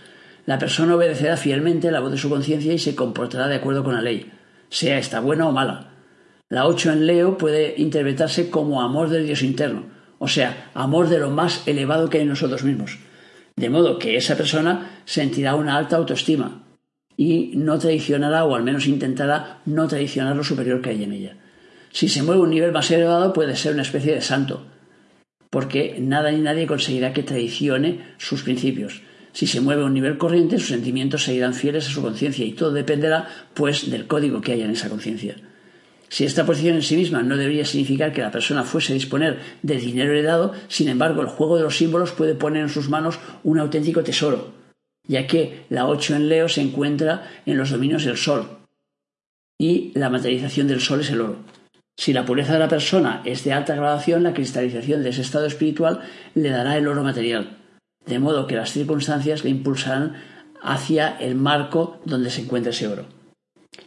La 0.45 0.57
persona 0.57 0.95
obedecerá 0.95 1.35
fielmente 1.35 1.91
la 1.91 1.99
voz 1.99 2.11
de 2.11 2.17
su 2.17 2.29
conciencia 2.29 2.71
y 2.73 2.79
se 2.79 2.95
comportará 2.95 3.47
de 3.49 3.55
acuerdo 3.55 3.83
con 3.83 3.95
la 3.95 4.01
ley, 4.01 4.31
sea 4.69 4.97
esta 4.97 5.19
buena 5.19 5.47
o 5.47 5.51
mala. 5.51 5.91
La 6.47 6.65
8 6.65 6.93
en 6.93 7.05
Leo 7.05 7.37
puede 7.37 7.75
interpretarse 7.77 8.49
como 8.49 8.81
amor 8.81 9.09
del 9.09 9.25
Dios 9.25 9.43
interno, 9.43 9.83
o 10.17 10.29
sea, 10.29 10.71
amor 10.73 11.09
de 11.09 11.19
lo 11.19 11.29
más 11.29 11.67
elevado 11.67 12.09
que 12.09 12.17
hay 12.17 12.23
en 12.23 12.29
nosotros 12.29 12.63
mismos. 12.63 12.97
De 13.59 13.69
modo 13.69 13.99
que 13.99 14.15
esa 14.15 14.37
persona 14.37 15.01
sentirá 15.03 15.55
una 15.55 15.75
alta 15.75 15.97
autoestima 15.97 16.63
y 17.17 17.51
no 17.55 17.77
traicionará, 17.77 18.45
o 18.45 18.55
al 18.55 18.63
menos 18.63 18.87
intentará 18.87 19.59
no 19.65 19.85
traicionar 19.85 20.33
lo 20.33 20.45
superior 20.45 20.81
que 20.81 20.91
hay 20.91 21.03
en 21.03 21.11
ella. 21.11 21.35
Si 21.91 22.07
se 22.07 22.23
mueve 22.23 22.39
a 22.39 22.43
un 22.45 22.51
nivel 22.51 22.71
más 22.71 22.89
elevado 22.89 23.33
puede 23.33 23.57
ser 23.57 23.73
una 23.73 23.81
especie 23.81 24.15
de 24.15 24.21
santo, 24.21 24.65
porque 25.49 25.97
nada 25.99 26.31
ni 26.31 26.39
nadie 26.39 26.67
conseguirá 26.67 27.11
que 27.11 27.23
traicione 27.23 27.99
sus 28.17 28.43
principios. 28.43 29.01
Si 29.33 29.45
se 29.45 29.59
mueve 29.59 29.81
a 29.81 29.87
un 29.87 29.93
nivel 29.93 30.17
corriente, 30.17 30.57
sus 30.57 30.69
sentimientos 30.69 31.25
seguirán 31.25 31.53
fieles 31.53 31.85
a 31.85 31.91
su 31.91 32.01
conciencia 32.01 32.45
y 32.45 32.53
todo 32.53 32.71
dependerá, 32.71 33.27
pues, 33.53 33.91
del 33.91 34.07
código 34.07 34.39
que 34.39 34.53
haya 34.53 34.63
en 34.63 34.71
esa 34.71 34.87
conciencia. 34.87 35.35
Si 36.09 36.25
esta 36.25 36.45
posición 36.45 36.75
en 36.75 36.81
sí 36.81 36.97
misma 36.97 37.21
no 37.21 37.37
debería 37.37 37.65
significar 37.65 38.11
que 38.11 38.21
la 38.21 38.31
persona 38.31 38.63
fuese 38.63 38.93
a 38.93 38.95
disponer 38.95 39.39
de 39.61 39.75
dinero 39.77 40.11
heredado, 40.11 40.53
sin 40.67 40.89
embargo, 40.89 41.21
el 41.21 41.27
juego 41.27 41.55
de 41.55 41.63
los 41.63 41.77
símbolos 41.77 42.11
puede 42.11 42.33
poner 42.33 42.63
en 42.63 42.69
sus 42.69 42.89
manos 42.89 43.19
un 43.43 43.59
auténtico 43.59 44.03
tesoro, 44.03 44.51
ya 45.07 45.27
que 45.27 45.65
la 45.69 45.87
8 45.87 46.15
en 46.15 46.29
Leo 46.29 46.49
se 46.49 46.61
encuentra 46.61 47.29
en 47.45 47.57
los 47.57 47.69
dominios 47.69 48.05
del 48.05 48.17
Sol, 48.17 48.57
y 49.59 49.91
la 49.93 50.09
materialización 50.09 50.67
del 50.67 50.81
Sol 50.81 51.01
es 51.01 51.11
el 51.11 51.21
oro. 51.21 51.37
Si 51.95 52.13
la 52.13 52.25
pureza 52.25 52.53
de 52.53 52.59
la 52.59 52.69
persona 52.69 53.21
es 53.25 53.43
de 53.43 53.53
alta 53.53 53.75
gradación, 53.75 54.23
la 54.23 54.33
cristalización 54.33 55.03
de 55.03 55.09
ese 55.09 55.21
estado 55.21 55.45
espiritual 55.45 56.01
le 56.33 56.49
dará 56.49 56.77
el 56.77 56.87
oro 56.87 57.03
material, 57.03 57.57
de 58.05 58.19
modo 58.19 58.47
que 58.47 58.55
las 58.55 58.71
circunstancias 58.71 59.43
le 59.43 59.51
impulsarán 59.51 60.15
hacia 60.61 61.17
el 61.19 61.35
marco 61.35 61.99
donde 62.05 62.31
se 62.31 62.41
encuentra 62.41 62.71
ese 62.71 62.87
oro. 62.87 63.18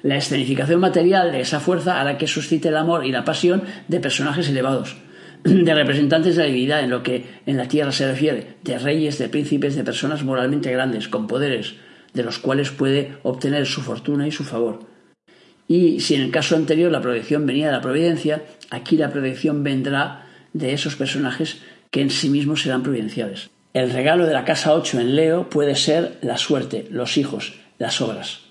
La 0.02 0.16
escenificación 0.16 0.80
material 0.80 1.30
de 1.30 1.40
esa 1.40 1.60
fuerza 1.60 2.00
hará 2.00 2.18
que 2.18 2.26
suscite 2.26 2.68
el 2.68 2.76
amor 2.76 3.06
y 3.06 3.12
la 3.12 3.24
pasión 3.24 3.62
de 3.86 4.00
personajes 4.00 4.48
elevados, 4.48 4.96
de 5.44 5.74
representantes 5.74 6.34
de 6.34 6.42
la 6.42 6.48
divinidad 6.48 6.80
en 6.80 6.90
lo 6.90 7.04
que 7.04 7.24
en 7.46 7.56
la 7.56 7.68
tierra 7.68 7.92
se 7.92 8.10
refiere, 8.10 8.56
de 8.64 8.78
reyes, 8.78 9.18
de 9.18 9.28
príncipes, 9.28 9.76
de 9.76 9.84
personas 9.84 10.24
moralmente 10.24 10.72
grandes, 10.72 11.08
con 11.08 11.28
poderes, 11.28 11.74
de 12.14 12.24
los 12.24 12.38
cuales 12.38 12.70
puede 12.70 13.16
obtener 13.22 13.64
su 13.66 13.80
fortuna 13.80 14.26
y 14.26 14.32
su 14.32 14.42
favor. 14.42 14.80
Y 15.68 16.00
si 16.00 16.16
en 16.16 16.22
el 16.22 16.30
caso 16.32 16.56
anterior 16.56 16.90
la 16.90 17.00
protección 17.00 17.46
venía 17.46 17.66
de 17.66 17.72
la 17.72 17.80
providencia, 17.80 18.42
aquí 18.70 18.96
la 18.96 19.10
protección 19.10 19.62
vendrá 19.62 20.26
de 20.52 20.72
esos 20.72 20.96
personajes 20.96 21.62
que 21.90 22.02
en 22.02 22.10
sí 22.10 22.28
mismos 22.28 22.62
serán 22.62 22.82
providenciales. 22.82 23.50
El 23.72 23.90
regalo 23.90 24.26
de 24.26 24.34
la 24.34 24.44
casa 24.44 24.74
8 24.74 25.00
en 25.00 25.16
Leo 25.16 25.48
puede 25.48 25.76
ser 25.76 26.18
la 26.22 26.36
suerte, 26.36 26.86
los 26.90 27.16
hijos, 27.16 27.54
las 27.78 28.00
obras. 28.00 28.41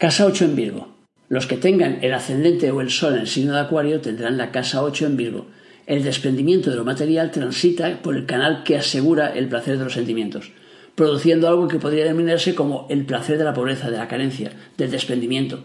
Casa 0.00 0.24
8 0.24 0.46
en 0.46 0.56
Virgo. 0.56 0.88
Los 1.28 1.46
que 1.46 1.58
tengan 1.58 1.98
el 2.00 2.14
ascendente 2.14 2.70
o 2.70 2.80
el 2.80 2.88
sol 2.88 3.12
en 3.12 3.20
el 3.20 3.26
signo 3.26 3.52
de 3.52 3.60
Acuario 3.60 4.00
tendrán 4.00 4.38
la 4.38 4.50
casa 4.50 4.82
8 4.82 5.04
en 5.04 5.18
Virgo. 5.18 5.48
El 5.86 6.02
desprendimiento 6.02 6.70
de 6.70 6.76
lo 6.76 6.86
material 6.86 7.30
transita 7.30 8.00
por 8.00 8.16
el 8.16 8.24
canal 8.24 8.62
que 8.64 8.78
asegura 8.78 9.28
el 9.34 9.46
placer 9.50 9.76
de 9.76 9.84
los 9.84 9.92
sentimientos, 9.92 10.52
produciendo 10.94 11.48
algo 11.48 11.68
que 11.68 11.78
podría 11.78 12.04
denominarse 12.04 12.54
como 12.54 12.86
el 12.88 13.04
placer 13.04 13.36
de 13.36 13.44
la 13.44 13.52
pobreza, 13.52 13.90
de 13.90 13.98
la 13.98 14.08
carencia, 14.08 14.52
del 14.78 14.90
desprendimiento. 14.90 15.64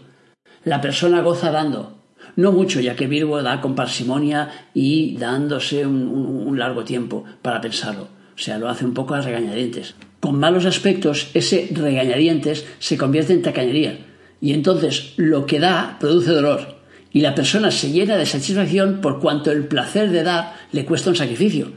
La 0.64 0.82
persona 0.82 1.22
goza 1.22 1.50
dando, 1.50 1.96
no 2.36 2.52
mucho, 2.52 2.80
ya 2.80 2.94
que 2.94 3.06
Virgo 3.06 3.42
da 3.42 3.62
con 3.62 3.74
parsimonia 3.74 4.50
y 4.74 5.16
dándose 5.16 5.86
un, 5.86 6.58
largo 6.58 6.84
tiempo 6.84 7.24
para 7.40 7.62
pensarlo. 7.62 8.08
O 8.34 8.38
sea, 8.38 8.58
lo 8.58 8.68
hace 8.68 8.84
un 8.84 8.92
poco 8.92 9.14
a 9.14 9.22
regañadientes. 9.22 9.94
Con 10.20 10.38
malos 10.38 10.66
aspectos, 10.66 11.30
ese 11.32 11.70
regañadientes 11.72 12.66
se 12.80 12.98
convierte 12.98 13.32
en 13.32 13.40
tacañería 13.40 13.98
y 14.40 14.52
entonces 14.52 15.12
lo 15.16 15.46
que 15.46 15.60
da 15.60 15.96
produce 15.98 16.32
dolor 16.32 16.76
y 17.12 17.20
la 17.20 17.34
persona 17.34 17.70
se 17.70 17.90
llena 17.90 18.16
de 18.16 18.26
satisfacción 18.26 19.00
por 19.00 19.20
cuanto 19.20 19.50
el 19.50 19.66
placer 19.66 20.10
de 20.10 20.22
dar 20.22 20.54
le 20.72 20.84
cuesta 20.84 21.10
un 21.10 21.16
sacrificio 21.16 21.72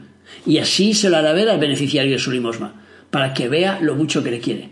y 0.46 0.58
así 0.58 0.94
se 0.94 1.10
lo 1.10 1.16
hará 1.16 1.32
ver 1.32 1.48
al 1.48 1.58
beneficiario 1.58 2.12
de 2.12 2.18
su 2.18 2.30
limosna 2.30 2.74
para 3.10 3.34
que 3.34 3.48
vea 3.48 3.80
lo 3.80 3.96
mucho 3.96 4.22
que 4.22 4.30
le 4.30 4.40
quiere. 4.40 4.70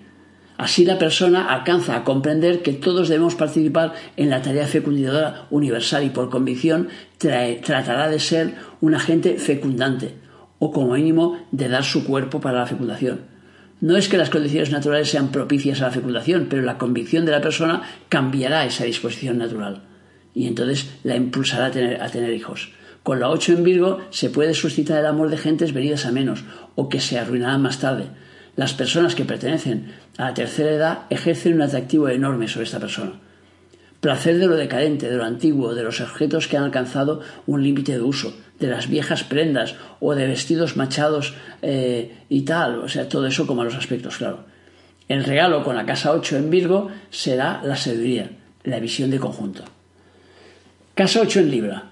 Así 0.58 0.84
la 0.84 0.98
persona 0.98 1.54
alcanza 1.54 1.94
a 1.94 2.04
comprender 2.04 2.62
que 2.62 2.72
todos 2.72 3.08
debemos 3.08 3.36
participar 3.36 3.94
en 4.16 4.28
la 4.28 4.42
tarea 4.42 4.66
fecundadora 4.66 5.46
universal 5.50 6.02
y 6.04 6.10
por 6.10 6.30
convicción 6.30 6.88
tratará 7.18 8.08
de 8.08 8.18
ser 8.18 8.54
un 8.80 8.96
agente 8.96 9.38
fecundante 9.38 10.16
o 10.58 10.72
como 10.72 10.94
mínimo 10.94 11.38
de 11.52 11.68
dar 11.68 11.84
su 11.84 12.04
cuerpo 12.04 12.40
para 12.40 12.58
la 12.58 12.66
fecundación. 12.66 13.20
No 13.80 13.96
es 13.96 14.08
que 14.08 14.18
las 14.18 14.30
condiciones 14.30 14.72
naturales 14.72 15.08
sean 15.08 15.28
propicias 15.28 15.80
a 15.80 15.86
la 15.86 15.92
fecundación, 15.92 16.46
pero 16.50 16.62
la 16.62 16.78
convicción 16.78 17.24
de 17.24 17.32
la 17.32 17.40
persona 17.40 17.82
cambiará 18.08 18.64
esa 18.64 18.84
disposición 18.84 19.38
natural 19.38 19.82
y 20.34 20.46
entonces 20.46 20.90
la 21.04 21.16
impulsará 21.16 21.66
a 21.66 21.70
tener, 21.70 22.02
a 22.02 22.08
tener 22.08 22.32
hijos. 22.32 22.72
Con 23.02 23.20
la 23.20 23.30
8 23.30 23.54
en 23.54 23.64
Virgo 23.64 24.00
se 24.10 24.30
puede 24.30 24.54
suscitar 24.54 24.98
el 24.98 25.06
amor 25.06 25.30
de 25.30 25.38
gentes 25.38 25.72
venidas 25.72 26.06
a 26.06 26.12
menos 26.12 26.44
o 26.74 26.88
que 26.88 27.00
se 27.00 27.18
arruinarán 27.18 27.62
más 27.62 27.80
tarde. 27.80 28.06
Las 28.54 28.74
personas 28.74 29.14
que 29.14 29.24
pertenecen 29.24 29.92
a 30.16 30.26
la 30.26 30.34
tercera 30.34 30.70
edad 30.70 30.98
ejercen 31.10 31.54
un 31.54 31.62
atractivo 31.62 32.08
enorme 32.08 32.48
sobre 32.48 32.66
esta 32.66 32.80
persona. 32.80 33.20
Placer 34.00 34.38
de 34.38 34.46
lo 34.46 34.56
decadente, 34.56 35.10
de 35.10 35.16
lo 35.16 35.24
antiguo, 35.24 35.74
de 35.74 35.82
los 35.82 36.00
objetos 36.00 36.46
que 36.46 36.56
han 36.56 36.64
alcanzado 36.64 37.20
un 37.46 37.64
límite 37.64 37.92
de 37.92 38.00
uso, 38.00 38.36
de 38.60 38.68
las 38.68 38.88
viejas 38.88 39.24
prendas 39.24 39.74
o 39.98 40.14
de 40.14 40.26
vestidos 40.26 40.76
machados 40.76 41.34
eh, 41.62 42.16
y 42.28 42.42
tal, 42.42 42.78
o 42.78 42.88
sea, 42.88 43.08
todo 43.08 43.26
eso 43.26 43.46
como 43.46 43.64
los 43.64 43.74
aspectos, 43.74 44.18
claro. 44.18 44.44
El 45.08 45.24
regalo 45.24 45.64
con 45.64 45.74
la 45.74 45.86
casa 45.86 46.12
8 46.12 46.36
en 46.36 46.50
Virgo 46.50 46.90
será 47.10 47.60
la 47.64 47.76
sabiduría, 47.76 48.30
la 48.64 48.78
visión 48.78 49.10
de 49.10 49.18
conjunto. 49.18 49.64
Casa 50.94 51.20
8 51.20 51.40
en 51.40 51.50
Libra. 51.50 51.84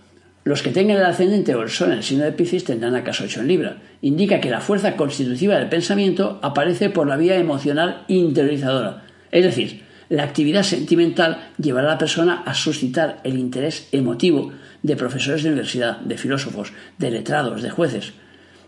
Los 0.45 0.62
que 0.62 0.71
tengan 0.71 0.99
el 0.99 1.05
ascendente 1.05 1.55
o 1.55 1.62
el 1.62 1.71
sol 1.71 1.92
en 1.92 1.99
el 1.99 2.05
signo 2.05 2.25
de 2.25 2.33
Piscis 2.33 2.64
tendrán 2.64 2.92
la 2.92 3.03
casa 3.03 3.25
8 3.25 3.40
en 3.40 3.49
Libra. 3.49 3.79
Indica 4.03 4.40
que 4.40 4.51
la 4.51 4.61
fuerza 4.61 4.97
constitutiva 4.97 5.57
del 5.57 5.69
pensamiento 5.69 6.38
aparece 6.42 6.90
por 6.90 7.09
la 7.09 7.16
vía 7.16 7.37
emocional 7.37 8.05
interiorizadora, 8.07 9.05
es 9.33 9.45
decir, 9.45 9.86
la 10.09 10.23
actividad 10.23 10.62
sentimental 10.62 11.51
llevará 11.59 11.88
a 11.88 11.92
la 11.92 11.99
persona 11.99 12.42
a 12.47 12.55
suscitar 12.55 13.21
el 13.25 13.38
interés 13.38 13.88
emotivo 13.92 14.53
de 14.83 14.97
profesores 14.97 15.42
de 15.42 15.49
universidad, 15.49 15.99
de 15.99 16.16
filósofos, 16.16 16.73
de 16.99 17.11
letrados, 17.11 17.62
de 17.62 17.71
jueces. 17.71 18.12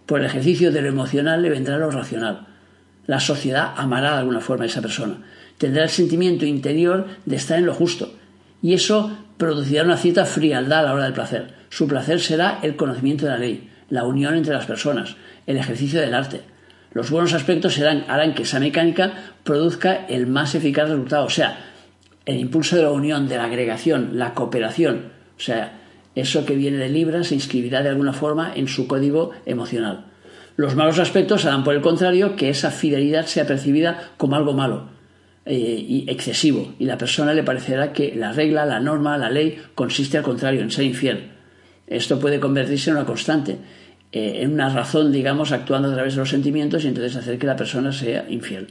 Por 0.07 0.21
el 0.21 0.27
ejercicio 0.27 0.73
de 0.73 0.83
lo 0.83 0.89
emocional 0.89 1.43
le 1.43 1.51
vendrá 1.51 1.79
lo 1.79 1.91
racional. 1.91 2.47
La 3.07 3.21
sociedad 3.21 3.73
amará 3.77 4.13
de 4.13 4.19
alguna 4.19 4.41
forma 4.41 4.65
a 4.65 4.67
esa 4.67 4.83
persona. 4.83 5.19
Tendrá 5.59 5.85
el 5.85 5.91
sentimiento 5.91 6.45
interior 6.45 7.07
de 7.25 7.37
estar 7.37 7.59
en 7.59 7.67
lo 7.67 7.75
justo. 7.75 8.15
Y 8.61 8.75
eso 8.75 9.17
producirá 9.37 9.85
una 9.85 9.97
cierta 9.97 10.25
frialdad 10.25 10.81
a 10.81 10.83
la 10.83 10.95
hora 10.95 11.05
del 11.05 11.13
placer. 11.13 11.55
Su 11.71 11.87
placer 11.87 12.21
será 12.21 12.59
el 12.63 12.75
conocimiento 12.75 13.27
de 13.27 13.33
la 13.33 13.39
ley, 13.39 13.71
la 13.91 14.05
unión 14.05 14.35
entre 14.35 14.55
las 14.55 14.67
personas, 14.67 15.17
el 15.47 15.57
ejercicio 15.57 16.01
del 16.01 16.15
arte, 16.15 16.43
los 16.93 17.11
buenos 17.11 17.35
aspectos 17.35 17.79
harán 17.79 18.35
que 18.35 18.43
esa 18.43 18.61
mecánica 18.61 19.35
produzca 19.45 20.07
el 20.07 20.27
más 20.27 20.55
eficaz 20.55 20.89
resultado, 20.89 21.27
o 21.27 21.31
sea, 21.31 21.59
el 22.25 22.39
impulso 22.39 22.77
de 22.77 22.83
la 22.83 22.91
unión, 22.91 23.29
de 23.29 23.37
la 23.37 23.45
agregación, 23.45 24.19
la 24.19 24.35
cooperación, 24.35 25.13
o 25.37 25.41
sea, 25.41 25.81
eso 26.15 26.45
que 26.45 26.57
viene 26.57 26.79
de 26.79 26.89
Libra 26.89 27.23
se 27.25 27.35
inscribirá 27.35 27.83
de 27.83 27.91
alguna 27.91 28.13
forma 28.13 28.53
en 28.55 28.69
su 28.69 28.87
código 28.87 29.31
emocional. 29.47 30.07
Los 30.57 30.75
malos 30.75 30.99
aspectos 30.99 31.45
harán, 31.45 31.63
por 31.63 31.75
el 31.75 31.81
contrario, 31.81 32.35
que 32.35 32.49
esa 32.49 32.71
fidelidad 32.71 33.27
sea 33.27 33.47
percibida 33.47 34.11
como 34.17 34.35
algo 34.35 34.53
malo 34.53 34.89
eh, 35.47 35.55
y 35.55 36.05
excesivo, 36.11 36.75
y 36.79 36.87
la 36.87 36.99
persona 36.99 37.33
le 37.33 37.45
parecerá 37.45 37.93
que 37.93 38.15
la 38.17 38.33
regla, 38.33 38.67
la 38.67 38.81
norma, 38.81 39.17
la 39.17 39.31
ley 39.31 39.63
consiste 39.75 40.19
al 40.19 40.25
contrario, 40.25 40.63
en 40.63 40.71
ser 40.71 40.85
infiel. 40.85 41.31
Esto 41.87 42.19
puede 42.19 42.41
convertirse 42.41 42.91
en 42.91 42.97
una 42.97 43.07
constante 43.07 43.57
eh, 44.13 44.43
en 44.43 44.55
una 44.55 44.71
razón, 44.71 45.13
digamos, 45.13 45.53
actuando 45.53 45.91
a 45.91 45.95
través 45.95 46.15
de 46.15 46.21
los 46.21 46.31
sentimientos 46.31 46.85
y 46.85 46.89
entonces 46.89 47.17
hacer 47.17 47.39
que 47.39 47.47
la 47.47 47.57
persona 47.57 47.93
sea 47.93 48.27
infiel. 48.29 48.69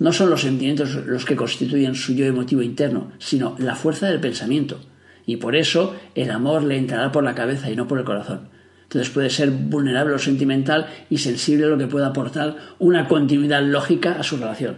No 0.00 0.12
son 0.12 0.30
los 0.30 0.40
sentimientos 0.40 0.94
los 1.06 1.24
que 1.24 1.36
constituyen 1.36 1.94
su 1.94 2.14
yo 2.14 2.26
emotivo 2.26 2.62
interno, 2.62 3.12
sino 3.18 3.54
la 3.58 3.76
fuerza 3.76 4.08
del 4.08 4.20
pensamiento. 4.20 4.80
Y 5.26 5.36
por 5.36 5.54
eso 5.54 5.94
el 6.14 6.30
amor 6.30 6.64
le 6.64 6.76
entrará 6.76 7.12
por 7.12 7.22
la 7.22 7.34
cabeza 7.34 7.70
y 7.70 7.76
no 7.76 7.86
por 7.86 7.98
el 7.98 8.04
corazón. 8.04 8.48
Entonces 8.82 9.10
puede 9.10 9.30
ser 9.30 9.50
vulnerable 9.50 10.14
o 10.14 10.18
sentimental 10.18 10.86
y 11.08 11.18
sensible 11.18 11.64
a 11.66 11.68
lo 11.68 11.78
que 11.78 11.86
pueda 11.86 12.08
aportar 12.08 12.56
una 12.78 13.06
continuidad 13.06 13.62
lógica 13.62 14.12
a 14.18 14.22
su 14.22 14.36
relación. 14.36 14.76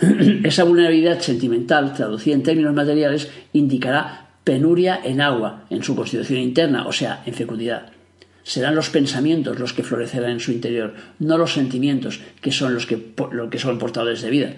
Esa 0.42 0.64
vulnerabilidad 0.64 1.20
sentimental, 1.20 1.92
traducida 1.92 2.34
en 2.34 2.42
términos 2.42 2.74
materiales, 2.74 3.30
indicará 3.52 4.30
penuria 4.42 5.00
en 5.04 5.20
agua, 5.20 5.66
en 5.70 5.82
su 5.84 5.94
constitución 5.94 6.40
interna, 6.40 6.86
o 6.88 6.92
sea, 6.92 7.22
en 7.24 7.34
fecundidad. 7.34 7.91
Serán 8.44 8.74
los 8.74 8.90
pensamientos 8.90 9.58
los 9.58 9.72
que 9.72 9.82
florecerán 9.82 10.32
en 10.32 10.40
su 10.40 10.52
interior, 10.52 10.94
no 11.18 11.38
los 11.38 11.52
sentimientos, 11.52 12.20
que 12.40 12.52
son 12.52 12.74
los 12.74 12.86
que, 12.86 13.12
que 13.50 13.58
son 13.58 13.78
portadores 13.78 14.22
de 14.22 14.30
vida. 14.30 14.54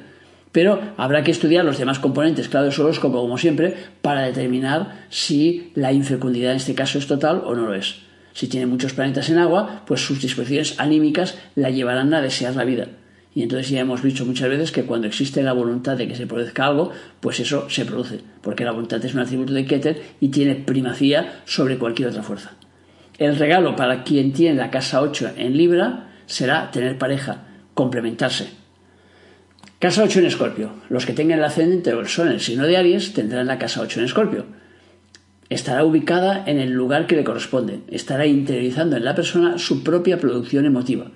Pero 0.53 0.81
habrá 0.97 1.25
que 1.25 1.33
estudiar 1.33 1.65
los 1.65 1.79
demás 1.79 1.99
componentes, 1.99 2.49
claro, 2.49 2.67
del 2.67 2.81
horóscopo, 2.81 3.21
como 3.21 3.39
siempre, 3.39 3.75
para 4.03 4.23
determinar 4.23 5.07
si 5.11 5.73
la 5.75 5.93
infecundidad 5.93 6.53
en 6.53 6.59
este 6.59 6.77
caso 6.77 6.99
es 6.99 7.09
total 7.09 7.43
o 7.45 7.57
no 7.57 7.67
lo 7.67 7.75
es. 7.75 7.97
Si 8.35 8.47
tiene 8.47 8.67
muchos 8.67 8.93
planetas 8.93 9.31
en 9.31 9.39
agua, 9.39 9.83
pues 9.85 10.01
sus 10.01 10.21
disposiciones 10.21 10.79
anímicas 10.79 11.37
la 11.57 11.71
llevarán 11.71 12.15
a 12.15 12.21
desear 12.21 12.55
la 12.55 12.65
vida. 12.65 12.87
Y 13.35 13.43
entonces 13.43 13.69
ya 13.69 13.81
hemos 13.81 14.03
dicho 14.03 14.25
muchas 14.25 14.49
veces 14.49 14.71
que 14.71 14.85
cuando 14.85 15.09
existe 15.09 15.43
la 15.43 15.53
voluntad 15.53 15.97
de 15.97 16.07
que 16.07 16.15
se 16.15 16.29
produzca 16.29 16.67
algo, 16.67 16.93
pues 17.19 17.41
eso 17.41 17.69
se 17.69 17.85
produce, 17.85 18.21
porque 18.41 18.65
la 18.65 18.71
voluntad 18.71 19.05
es 19.05 19.15
un 19.15 19.21
atributo 19.21 19.53
de 19.53 19.67
Keter 19.67 20.03
y 20.21 20.29
tiene 20.29 20.55
primacía 20.55 21.43
sobre 21.47 21.79
cualquier 21.79 22.11
otra 22.11 22.23
fuerza. 22.23 22.53
El 23.19 23.37
regalo 23.37 23.77
para 23.77 24.03
quien 24.03 24.33
tiene 24.33 24.57
la 24.57 24.71
casa 24.71 25.01
8 25.01 25.35
en 25.37 25.57
Libra 25.57 26.09
será 26.27 26.71
tener 26.73 26.99
pareja, 26.99 27.45
complementarse. 27.75 28.49
Casa 29.79 30.03
8 30.03 30.21
en 30.21 30.27
Escorpio. 30.27 30.71
Los 30.89 31.07
que 31.07 31.13
tengan 31.13 31.39
el 31.39 31.45
ascendente 31.45 31.95
o 31.95 32.01
el 32.01 32.09
sol 32.09 32.29
en 32.29 32.35
el 32.35 32.41
signo 32.41 32.67
de 32.67 32.77
Aries 32.77 33.13
tendrán 33.13 33.47
la 33.47 33.59
casa 33.59 33.83
8 33.83 34.01
en 34.01 34.07
Escorpio. 34.07 34.47
Estará 35.49 35.85
ubicada 35.85 36.43
en 36.47 36.59
el 36.59 36.73
lugar 36.73 37.07
que 37.07 37.15
le 37.15 37.23
corresponde. 37.23 37.81
Estará 37.89 38.27
interiorizando 38.27 38.97
en 38.97 39.05
la 39.05 39.15
persona 39.15 39.59
su 39.59 39.85
propia 39.85 40.19
producción 40.19 40.65
emotiva. 40.65 41.13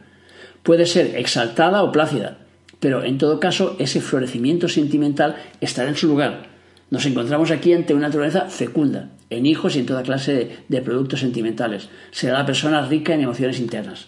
Puede 0.63 0.87
ser 0.87 1.17
exaltada 1.17 1.83
o 1.83 1.91
plácida, 1.91 2.39
pero 2.79 3.03
en 3.03 3.19
todo 3.19 3.41
caso 3.41 3.75
ese 3.81 4.01
florecimiento 4.01 4.69
sentimental 4.69 5.37
estará 5.61 5.89
en 5.89 5.97
su 5.97 6.07
lugar. 6.07 6.47
Nos 6.91 7.07
encontramos 7.07 7.51
aquí 7.51 7.73
ante 7.73 7.95
una 7.95 8.07
naturaleza 8.07 8.47
fecunda, 8.47 9.11
en 9.31 9.47
hijos 9.47 9.77
y 9.77 9.81
en 9.81 9.87
toda 9.87 10.03
clase 10.03 10.59
de, 10.69 10.83
productos 10.83 11.21
sentimentales. 11.21 11.89
Será 12.11 12.39
la 12.39 12.47
persona 12.47 12.87
rica 12.87 13.15
en 13.15 13.21
emociones 13.21 13.61
internas. 13.61 14.07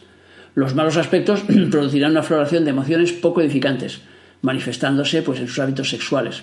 Los 0.55 0.75
malos 0.75 0.97
aspectos 0.97 1.43
producirán 1.71 2.13
una 2.13 2.23
floración 2.23 2.65
de 2.65 2.71
emociones 2.71 3.13
poco 3.13 3.41
edificantes, 3.41 4.01
manifestándose 4.43 5.23
pues, 5.23 5.41
en 5.41 5.49
sus 5.49 5.59
hábitos 5.59 5.91
sexuales. 5.91 6.43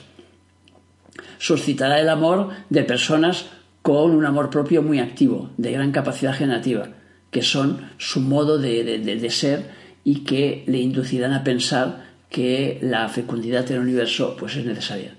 Suscitará 1.40 2.00
el 2.00 2.10
amor 2.10 2.50
de 2.70 2.84
personas 2.84 3.48
con 3.82 4.12
un 4.12 4.26
amor 4.26 4.50
propio 4.50 4.82
muy 4.82 5.00
activo, 5.00 5.52
de 5.58 5.72
gran 5.72 5.92
capacidad 5.92 6.34
generativa, 6.34 6.90
que 7.32 7.42
son 7.42 7.92
su 7.98 8.20
modo 8.22 8.58
de, 8.58 9.30
ser 9.30 9.72
y 10.04 10.24
que 10.24 10.64
le 10.68 10.80
inducirán 10.80 11.34
a 11.34 11.44
pensar 11.44 12.06
que 12.30 12.80
la 12.82 13.08
fecundidad 13.08 13.66
del 13.66 13.80
universo 13.80 14.36
pues, 14.38 14.56
es 14.56 14.66
necesaria 14.66 15.16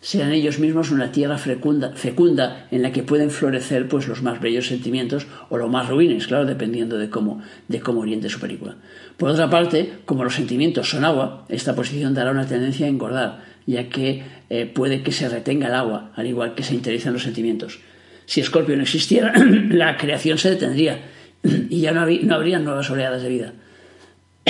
sean 0.00 0.32
ellos 0.32 0.58
mismos 0.58 0.90
una 0.90 1.12
tierra 1.12 1.36
fecunda, 1.36 2.66
en 2.70 2.82
la 2.82 2.92
que 2.92 3.02
pueden 3.02 3.30
florecer 3.30 3.86
pues 3.86 4.08
los 4.08 4.22
más 4.22 4.40
bellos 4.40 4.66
sentimientos 4.66 5.26
o 5.50 5.58
los 5.58 5.70
más 5.70 5.88
ruines, 5.88 6.26
claro, 6.26 6.46
dependiendo 6.46 6.96
de 6.96 7.10
cómo, 7.10 7.42
de 7.68 7.80
cómo 7.80 8.00
oriente 8.00 8.30
su 8.30 8.40
película. 8.40 8.76
Por 9.18 9.30
otra 9.30 9.50
parte, 9.50 9.92
como 10.06 10.24
los 10.24 10.34
sentimientos 10.34 10.88
son 10.88 11.04
agua, 11.04 11.44
esta 11.48 11.74
posición 11.74 12.14
dará 12.14 12.30
una 12.30 12.46
tendencia 12.46 12.86
a 12.86 12.88
engordar, 12.88 13.44
ya 13.66 13.88
que 13.88 14.22
eh, 14.48 14.66
puede 14.66 15.02
que 15.02 15.12
se 15.12 15.28
retenga 15.28 15.68
el 15.68 15.74
agua, 15.74 16.12
al 16.16 16.26
igual 16.26 16.54
que 16.54 16.62
se 16.62 16.74
interiorizan 16.74 17.12
los 17.12 17.22
sentimientos. 17.22 17.80
Si 18.24 18.40
Escorpio 18.40 18.76
no 18.76 18.82
existiera, 18.82 19.34
la 19.70 19.98
creación 19.98 20.38
se 20.38 20.50
detendría 20.50 20.98
y 21.42 21.80
ya 21.80 21.92
no, 21.92 22.06
no 22.06 22.34
habría 22.34 22.58
nuevas 22.58 22.90
oleadas 22.90 23.22
de 23.22 23.28
vida. 23.28 23.52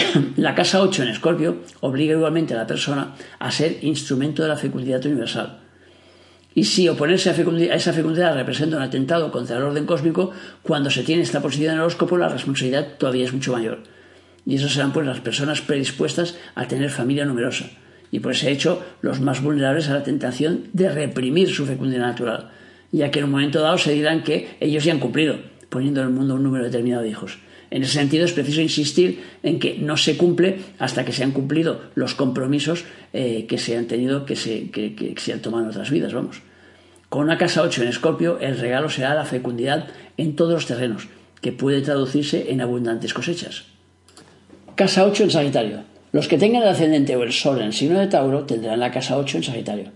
La 0.36 0.54
casa 0.54 0.82
8 0.82 1.02
en 1.02 1.08
Escorpio 1.08 1.58
obliga 1.80 2.14
igualmente 2.14 2.54
a 2.54 2.58
la 2.58 2.66
persona 2.66 3.14
a 3.38 3.50
ser 3.50 3.78
instrumento 3.82 4.42
de 4.42 4.48
la 4.48 4.56
fecundidad 4.56 5.04
universal. 5.04 5.60
Y 6.54 6.64
si 6.64 6.88
oponerse 6.88 7.30
a, 7.30 7.74
esa 7.74 7.92
fecundidad 7.92 8.34
representa 8.34 8.76
un 8.76 8.82
atentado 8.82 9.30
contra 9.30 9.56
el 9.56 9.62
orden 9.62 9.86
cósmico, 9.86 10.32
cuando 10.62 10.90
se 10.90 11.02
tiene 11.02 11.22
esta 11.22 11.40
posición 11.40 11.70
en 11.70 11.74
el 11.76 11.80
horóscopo, 11.82 12.16
la 12.16 12.28
responsabilidad 12.28 12.96
todavía 12.98 13.24
es 13.24 13.32
mucho 13.32 13.52
mayor. 13.52 13.82
Y 14.44 14.56
eso 14.56 14.68
serán 14.68 14.92
pues 14.92 15.06
las 15.06 15.20
personas 15.20 15.60
predispuestas 15.60 16.36
a 16.54 16.66
tener 16.66 16.90
familia 16.90 17.24
numerosa. 17.24 17.66
Y 18.10 18.18
por 18.18 18.32
ese 18.32 18.50
hecho, 18.50 18.82
los 19.02 19.20
más 19.20 19.40
vulnerables 19.42 19.88
a 19.88 19.94
la 19.94 20.02
tentación 20.02 20.64
de 20.72 20.90
reprimir 20.90 21.50
su 21.50 21.66
fecundidad 21.66 22.06
natural, 22.06 22.50
ya 22.90 23.12
que 23.12 23.20
en 23.20 23.26
un 23.26 23.30
momento 23.30 23.60
dado 23.60 23.78
se 23.78 23.92
dirán 23.92 24.24
que 24.24 24.56
ellos 24.58 24.82
ya 24.82 24.92
han 24.92 24.98
cumplido, 24.98 25.36
poniendo 25.68 26.00
en 26.00 26.08
el 26.08 26.12
mundo 26.12 26.34
un 26.34 26.42
número 26.42 26.64
determinado 26.64 27.02
de 27.02 27.10
hijos. 27.10 27.38
En 27.70 27.84
ese 27.84 27.92
sentido 27.92 28.24
es 28.24 28.32
preciso 28.32 28.60
insistir 28.60 29.22
en 29.42 29.60
que 29.60 29.78
no 29.78 29.96
se 29.96 30.16
cumple 30.16 30.58
hasta 30.78 31.04
que 31.04 31.12
se 31.12 31.22
han 31.22 31.30
cumplido 31.30 31.80
los 31.94 32.14
compromisos 32.14 32.84
eh, 33.12 33.46
que 33.48 33.58
se 33.58 33.76
han 33.76 33.86
tenido, 33.86 34.26
que 34.26 34.34
se, 34.34 34.70
que, 34.70 35.14
se 35.16 35.32
han 35.32 35.40
tomado 35.40 35.64
en 35.64 35.70
otras 35.70 35.90
vidas, 35.90 36.12
vamos. 36.12 36.42
Con 37.08 37.22
una 37.22 37.38
casa 37.38 37.62
8 37.62 37.82
en 37.82 37.88
Escorpio, 37.88 38.38
el 38.40 38.58
regalo 38.58 38.88
será 38.88 39.14
la 39.14 39.24
fecundidad 39.24 39.88
en 40.16 40.36
todos 40.36 40.52
los 40.52 40.66
terrenos, 40.66 41.08
que 41.40 41.52
puede 41.52 41.80
traducirse 41.80 42.50
en 42.50 42.60
abundantes 42.60 43.14
cosechas. 43.14 43.64
Casa 44.74 45.04
8 45.04 45.24
en 45.24 45.30
Sagitario. 45.30 45.84
Los 46.12 46.26
que 46.26 46.38
tengan 46.38 46.62
el 46.62 46.68
ascendente 46.68 47.14
o 47.14 47.22
el 47.22 47.32
sol 47.32 47.60
en 47.60 47.66
el 47.66 47.72
signo 47.72 48.00
de 48.00 48.08
Tauro 48.08 48.44
tendrán 48.44 48.80
la 48.80 48.90
casa 48.90 49.16
8 49.16 49.38
en 49.38 49.44
Sagitario. 49.44 49.92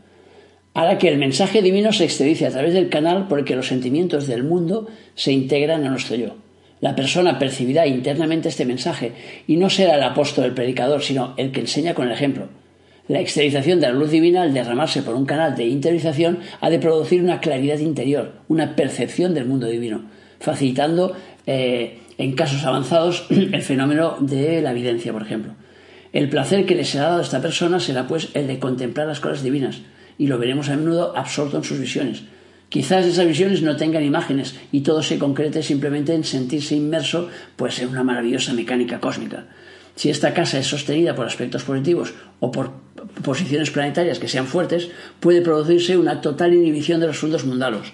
Hará 0.74 0.98
que 0.98 1.08
el 1.08 1.18
mensaje 1.18 1.62
divino 1.62 1.92
se 1.92 2.04
exteriorice 2.04 2.46
a 2.46 2.50
través 2.50 2.74
del 2.74 2.88
canal 2.88 3.26
por 3.28 3.38
el 3.38 3.44
que 3.44 3.56
los 3.56 3.68
sentimientos 3.68 4.26
del 4.26 4.42
mundo 4.42 4.88
se 5.14 5.32
integran 5.32 5.84
a 5.84 5.90
nuestro 5.90 6.16
yo. 6.16 6.43
La 6.84 6.94
persona 6.94 7.38
percibirá 7.38 7.86
internamente 7.86 8.50
este 8.50 8.66
mensaje 8.66 9.12
y 9.46 9.56
no 9.56 9.70
será 9.70 9.94
el 9.94 10.02
apóstol, 10.02 10.44
el 10.44 10.52
predicador, 10.52 11.02
sino 11.02 11.32
el 11.38 11.50
que 11.50 11.60
enseña 11.60 11.94
con 11.94 12.08
el 12.08 12.12
ejemplo. 12.12 12.48
La 13.08 13.20
exteriorización 13.20 13.80
de 13.80 13.86
la 13.86 13.94
luz 13.94 14.10
divina, 14.10 14.42
al 14.42 14.52
derramarse 14.52 15.00
por 15.00 15.14
un 15.14 15.24
canal 15.24 15.56
de 15.56 15.64
interiorización, 15.64 16.40
ha 16.60 16.68
de 16.68 16.78
producir 16.78 17.22
una 17.22 17.40
claridad 17.40 17.78
interior, 17.78 18.34
una 18.48 18.76
percepción 18.76 19.32
del 19.32 19.46
mundo 19.46 19.66
divino, 19.66 20.02
facilitando 20.40 21.16
eh, 21.46 22.00
en 22.18 22.32
casos 22.34 22.62
avanzados 22.66 23.24
el 23.30 23.62
fenómeno 23.62 24.18
de 24.20 24.60
la 24.60 24.72
evidencia, 24.72 25.10
por 25.10 25.22
ejemplo. 25.22 25.54
El 26.12 26.28
placer 26.28 26.66
que 26.66 26.74
le 26.74 26.84
será 26.84 27.04
dado 27.04 27.20
a 27.20 27.22
esta 27.22 27.40
persona 27.40 27.80
será 27.80 28.06
pues 28.06 28.28
el 28.34 28.46
de 28.46 28.58
contemplar 28.58 29.06
las 29.06 29.20
cosas 29.20 29.42
divinas, 29.42 29.80
y 30.18 30.26
lo 30.26 30.36
veremos 30.36 30.68
a 30.68 30.76
menudo 30.76 31.16
absorto 31.16 31.56
en 31.56 31.64
sus 31.64 31.80
visiones, 31.80 32.24
Quizás 32.68 33.06
esas 33.06 33.26
visiones 33.26 33.62
no 33.62 33.76
tengan 33.76 34.02
imágenes 34.02 34.56
y 34.72 34.80
todo 34.80 35.02
se 35.02 35.18
concrete 35.18 35.62
simplemente 35.62 36.14
en 36.14 36.24
sentirse 36.24 36.74
inmerso 36.74 37.28
pues 37.56 37.78
en 37.78 37.88
una 37.88 38.02
maravillosa 38.02 38.52
mecánica 38.52 39.00
cósmica. 39.00 39.46
Si 39.96 40.10
esta 40.10 40.34
casa 40.34 40.58
es 40.58 40.66
sostenida 40.66 41.14
por 41.14 41.26
aspectos 41.26 41.62
positivos 41.62 42.14
o 42.40 42.50
por 42.50 42.72
posiciones 43.22 43.70
planetarias 43.70 44.18
que 44.18 44.28
sean 44.28 44.46
fuertes, 44.46 44.88
puede 45.20 45.40
producirse 45.40 45.96
una 45.96 46.20
total 46.20 46.52
inhibición 46.52 47.00
de 47.00 47.06
los 47.06 47.18
fundos 47.18 47.44
mundanos, 47.44 47.92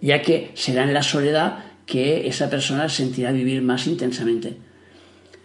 ya 0.00 0.20
que 0.20 0.50
será 0.54 0.84
en 0.84 0.92
la 0.92 1.02
soledad 1.02 1.64
que 1.86 2.28
esa 2.28 2.50
persona 2.50 2.88
sentirá 2.90 3.32
vivir 3.32 3.62
más 3.62 3.86
intensamente. 3.86 4.58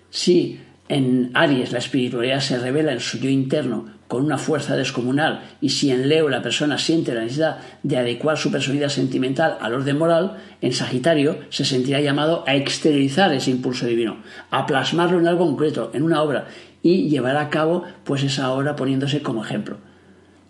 Si 0.09 0.59
en 0.89 1.31
Aries 1.33 1.71
la 1.71 1.79
espiritualidad 1.79 2.41
se 2.41 2.59
revela 2.59 2.91
en 2.91 2.99
su 2.99 3.17
yo 3.17 3.29
interno 3.29 3.85
con 4.13 4.23
una 4.23 4.37
fuerza 4.37 4.75
descomunal 4.75 5.41
y 5.59 5.69
si 5.69 5.89
en 5.89 6.07
Leo 6.07 6.29
la 6.29 6.43
persona 6.43 6.77
siente 6.77 7.15
la 7.15 7.21
necesidad 7.21 7.57
de 7.81 7.97
adecuar 7.97 8.37
su 8.37 8.51
personalidad 8.51 8.89
sentimental 8.89 9.57
al 9.59 9.73
orden 9.73 9.97
moral, 9.97 10.37
en 10.61 10.71
Sagitario 10.71 11.39
se 11.49 11.65
sentirá 11.65 11.99
llamado 11.99 12.43
a 12.45 12.53
exteriorizar 12.53 13.33
ese 13.33 13.49
impulso 13.49 13.87
divino, 13.87 14.17
a 14.51 14.67
plasmarlo 14.67 15.17
en 15.17 15.27
algo 15.27 15.47
concreto, 15.47 15.89
en 15.95 16.03
una 16.03 16.21
obra 16.21 16.45
y 16.83 17.09
llevar 17.09 17.37
a 17.37 17.49
cabo 17.49 17.85
pues 18.03 18.21
esa 18.21 18.51
obra 18.51 18.75
poniéndose 18.75 19.23
como 19.23 19.43
ejemplo. 19.43 19.77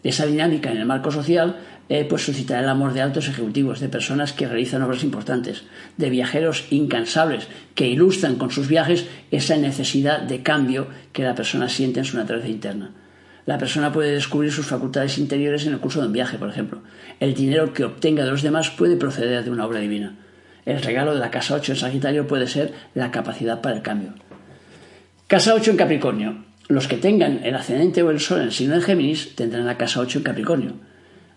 Esa 0.03 0.25
dinámica 0.25 0.69
en 0.69 0.79
el 0.79 0.85
marco 0.85 1.09
social 1.09 1.55
eh, 1.87 2.03
pues 2.03 2.25
suscitará 2.25 2.63
el 2.63 2.67
amor 2.67 2.91
de 2.91 3.01
altos 3.01 3.29
ejecutivos, 3.29 3.79
de 3.79 3.87
personas 3.87 4.33
que 4.33 4.45
realizan 4.45 4.81
obras 4.81 5.05
importantes, 5.05 5.63
de 5.95 6.09
viajeros 6.09 6.65
incansables 6.69 7.47
que 7.75 7.87
ilustran 7.87 8.35
con 8.35 8.51
sus 8.51 8.67
viajes 8.67 9.07
esa 9.31 9.55
necesidad 9.55 10.19
de 10.19 10.43
cambio 10.43 10.87
que 11.13 11.23
la 11.23 11.33
persona 11.33 11.69
siente 11.69 12.01
en 12.01 12.05
su 12.05 12.17
naturaleza 12.17 12.49
interna. 12.49 12.91
La 13.45 13.57
persona 13.57 13.91
puede 13.91 14.11
descubrir 14.11 14.51
sus 14.51 14.67
facultades 14.67 15.17
interiores 15.17 15.65
en 15.65 15.73
el 15.73 15.79
curso 15.79 15.99
de 15.99 16.07
un 16.07 16.13
viaje, 16.13 16.37
por 16.37 16.49
ejemplo. 16.49 16.81
El 17.19 17.33
dinero 17.33 17.73
que 17.73 17.83
obtenga 17.83 18.23
de 18.23 18.31
los 18.31 18.41
demás 18.41 18.69
puede 18.69 18.95
proceder 18.95 19.43
de 19.43 19.51
una 19.51 19.65
obra 19.65 19.79
divina. 19.79 20.15
El 20.65 20.81
regalo 20.81 21.13
de 21.13 21.19
la 21.19 21.31
casa 21.31 21.55
8 21.55 21.73
en 21.73 21.77
Sagitario 21.77 22.25
puede 22.25 22.47
ser 22.47 22.73
la 22.93 23.11
capacidad 23.11 23.59
para 23.59 23.75
el 23.75 23.81
cambio. 23.81 24.13
Casa 25.27 25.53
8 25.53 25.71
en 25.71 25.77
Capricornio. 25.77 26.45
Los 26.69 26.87
que 26.87 26.95
tengan 26.95 27.41
el 27.43 27.55
ascendente 27.55 28.01
o 28.03 28.11
el 28.11 28.21
sol 28.21 28.39
en 28.39 28.45
el 28.45 28.51
signo 28.53 28.75
de 28.75 28.81
Géminis 28.81 29.35
tendrán 29.35 29.65
la 29.65 29.77
casa 29.77 29.99
8 29.99 30.19
en 30.19 30.23
Capricornio. 30.23 30.73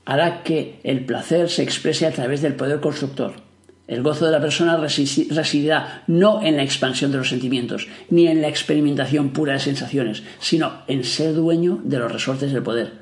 Hará 0.04 0.44
que 0.44 0.78
el 0.84 1.04
placer 1.04 1.48
se 1.48 1.64
exprese 1.64 2.06
a 2.06 2.12
través 2.12 2.40
del 2.40 2.54
poder 2.54 2.78
constructor. 2.78 3.45
El 3.88 4.03
gozo 4.03 4.27
de 4.27 4.33
la 4.33 4.40
persona 4.40 4.77
residirá 4.77 6.03
no 6.09 6.42
en 6.42 6.57
la 6.57 6.64
expansión 6.64 7.12
de 7.12 7.18
los 7.18 7.29
sentimientos, 7.29 7.87
ni 8.11 8.27
en 8.27 8.42
la 8.42 8.49
experimentación 8.49 9.31
pura 9.31 9.53
de 9.53 9.61
sensaciones, 9.61 10.25
sino 10.40 10.83
en 10.88 11.05
ser 11.05 11.35
dueño 11.35 11.81
de 11.85 11.99
los 11.99 12.11
resortes 12.11 12.53
del 12.53 12.64
poder, 12.64 12.92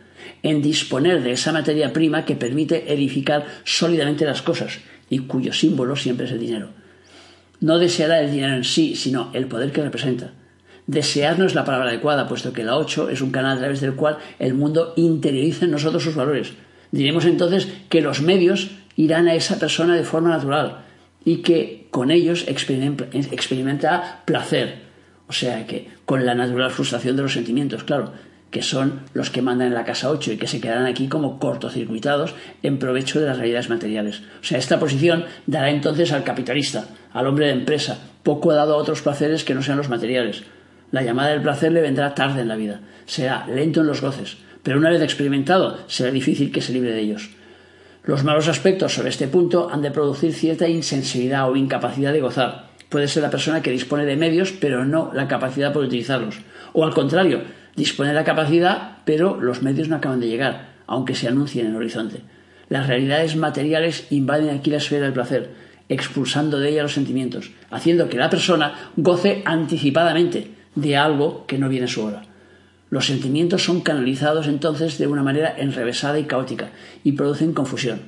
en 0.42 0.61
disponer 0.61 1.23
de 1.23 1.33
esa 1.33 1.53
materia 1.53 1.92
prima 1.92 2.27
que 2.27 2.37
permite 2.37 2.92
edificar 2.92 3.47
sólidamente 3.64 4.27
las 4.27 4.42
cosas 4.42 4.79
y 5.09 5.20
cuyo 5.20 5.55
símbolo 5.55 5.97
siempre 5.97 6.27
es 6.27 6.33
el 6.33 6.40
dinero. 6.40 6.68
No 7.61 7.79
deseará 7.79 8.20
el 8.20 8.31
dinero 8.31 8.55
en 8.55 8.64
sí, 8.64 8.94
sino 8.94 9.31
el 9.33 9.47
poder 9.47 9.73
que 9.73 9.83
representa. 9.83 10.33
Desear 10.87 11.38
no 11.38 11.47
es 11.47 11.55
la 11.55 11.64
palabra 11.64 11.88
adecuada, 11.88 12.29
puesto 12.29 12.53
que 12.53 12.62
la 12.62 12.77
8 12.77 13.09
es 13.09 13.23
un 13.23 13.31
canal 13.31 13.57
a 13.57 13.61
través 13.61 13.81
del 13.81 13.94
cual 13.94 14.18
el 14.38 14.53
mundo 14.53 14.92
interioriza 14.97 15.64
en 15.64 15.70
nosotros 15.70 16.03
sus 16.03 16.14
valores. 16.14 16.53
Diremos 16.92 17.25
entonces 17.25 17.68
que 17.88 18.03
los 18.03 18.20
medios 18.20 18.70
irán 18.96 19.28
a 19.28 19.35
esa 19.35 19.59
persona 19.59 19.96
de 19.96 20.04
forma 20.04 20.30
natural 20.30 20.85
y 21.24 21.38
que 21.38 21.87
con 21.90 22.11
ellos 22.11 22.44
experimenta 22.46 24.22
placer. 24.24 24.85
O 25.26 25.33
sea 25.33 25.66
que 25.66 25.88
con 26.04 26.26
la 26.26 26.35
natural 26.35 26.70
frustración 26.70 27.16
de 27.16 27.22
los 27.22 27.33
sentimientos, 27.33 27.85
claro, 27.85 28.12
que 28.50 28.62
son 28.62 29.00
los 29.14 29.30
que 29.30 29.42
mandan 29.42 29.68
en 29.68 29.74
la 29.74 29.85
casa 29.85 30.11
8 30.11 30.33
y 30.33 30.37
que 30.37 30.46
se 30.46 30.61
quedarán 30.61 30.87
aquí 30.87 31.09
como 31.09 31.40
cortocircuitados 31.40 32.35
en 32.62 32.78
provecho 32.78 33.18
de 33.18 33.26
las 33.26 33.38
realidades 33.38 33.68
materiales. 33.68 34.22
O 34.40 34.44
sea, 34.44 34.59
esta 34.59 34.78
posición 34.78 35.24
dará 35.46 35.70
entonces 35.70 36.12
al 36.12 36.22
capitalista, 36.22 36.85
al 37.12 37.26
hombre 37.26 37.46
de 37.46 37.52
empresa, 37.52 37.98
poco 38.22 38.52
dado 38.52 38.74
a 38.74 38.76
otros 38.76 39.02
placeres 39.02 39.42
que 39.42 39.54
no 39.54 39.62
sean 39.62 39.78
los 39.78 39.88
materiales. 39.88 40.44
La 40.92 41.02
llamada 41.02 41.30
del 41.30 41.42
placer 41.42 41.72
le 41.72 41.80
vendrá 41.80 42.14
tarde 42.14 42.42
en 42.42 42.48
la 42.48 42.54
vida, 42.54 42.80
será 43.07 43.44
lento 43.48 43.80
en 43.80 43.88
los 43.88 44.00
goces, 44.00 44.37
pero 44.62 44.78
una 44.78 44.90
vez 44.90 45.02
experimentado 45.02 45.78
será 45.88 46.12
difícil 46.12 46.52
que 46.52 46.61
se 46.61 46.72
libre 46.72 46.92
de 46.92 47.00
ellos. 47.00 47.30
Los 48.06 48.22
malos 48.22 48.48
aspectos 48.48 48.92
sobre 48.92 49.08
este 49.08 49.28
punto 49.28 49.70
han 49.72 49.80
de 49.80 49.90
producir 49.90 50.34
cierta 50.34 50.68
insensibilidad 50.68 51.48
o 51.48 51.56
incapacidad 51.56 52.12
de 52.12 52.20
gozar. 52.20 52.66
Puede 52.90 53.08
ser 53.08 53.22
la 53.22 53.30
persona 53.30 53.62
que 53.62 53.70
dispone 53.70 54.04
de 54.04 54.14
medios, 54.14 54.52
pero 54.52 54.84
no 54.84 55.10
la 55.14 55.26
capacidad 55.26 55.72
por 55.72 55.84
utilizarlos. 55.84 56.36
O 56.74 56.84
al 56.84 56.92
contrario, 56.92 57.40
dispone 57.74 58.10
de 58.10 58.14
la 58.14 58.24
capacidad, 58.24 58.98
pero 59.06 59.40
los 59.40 59.62
medios 59.62 59.88
no 59.88 59.96
acaban 59.96 60.20
de 60.20 60.28
llegar, 60.28 60.74
aunque 60.86 61.14
se 61.14 61.28
anuncien 61.28 61.64
en 61.64 61.72
el 61.72 61.78
horizonte. 61.78 62.20
Las 62.68 62.88
realidades 62.88 63.36
materiales 63.36 64.06
invaden 64.10 64.50
aquí 64.50 64.68
la 64.68 64.76
esfera 64.76 65.04
del 65.04 65.14
placer, 65.14 65.52
expulsando 65.88 66.60
de 66.60 66.68
ella 66.68 66.82
los 66.82 66.92
sentimientos, 66.92 67.52
haciendo 67.70 68.10
que 68.10 68.18
la 68.18 68.28
persona 68.28 68.90
goce 68.98 69.40
anticipadamente 69.46 70.50
de 70.74 70.98
algo 70.98 71.46
que 71.46 71.56
no 71.56 71.70
viene 71.70 71.86
a 71.86 71.88
su 71.88 72.04
hora. 72.04 72.34
Los 72.94 73.07
sentimientos 73.07 73.64
son 73.64 73.80
canalizados 73.80 74.46
entonces 74.46 74.98
de 74.98 75.09
una 75.09 75.24
manera 75.24 75.52
enrevesada 75.59 76.16
y 76.20 76.26
caótica 76.26 76.70
y 77.02 77.11
producen 77.11 77.52
confusión. 77.52 78.02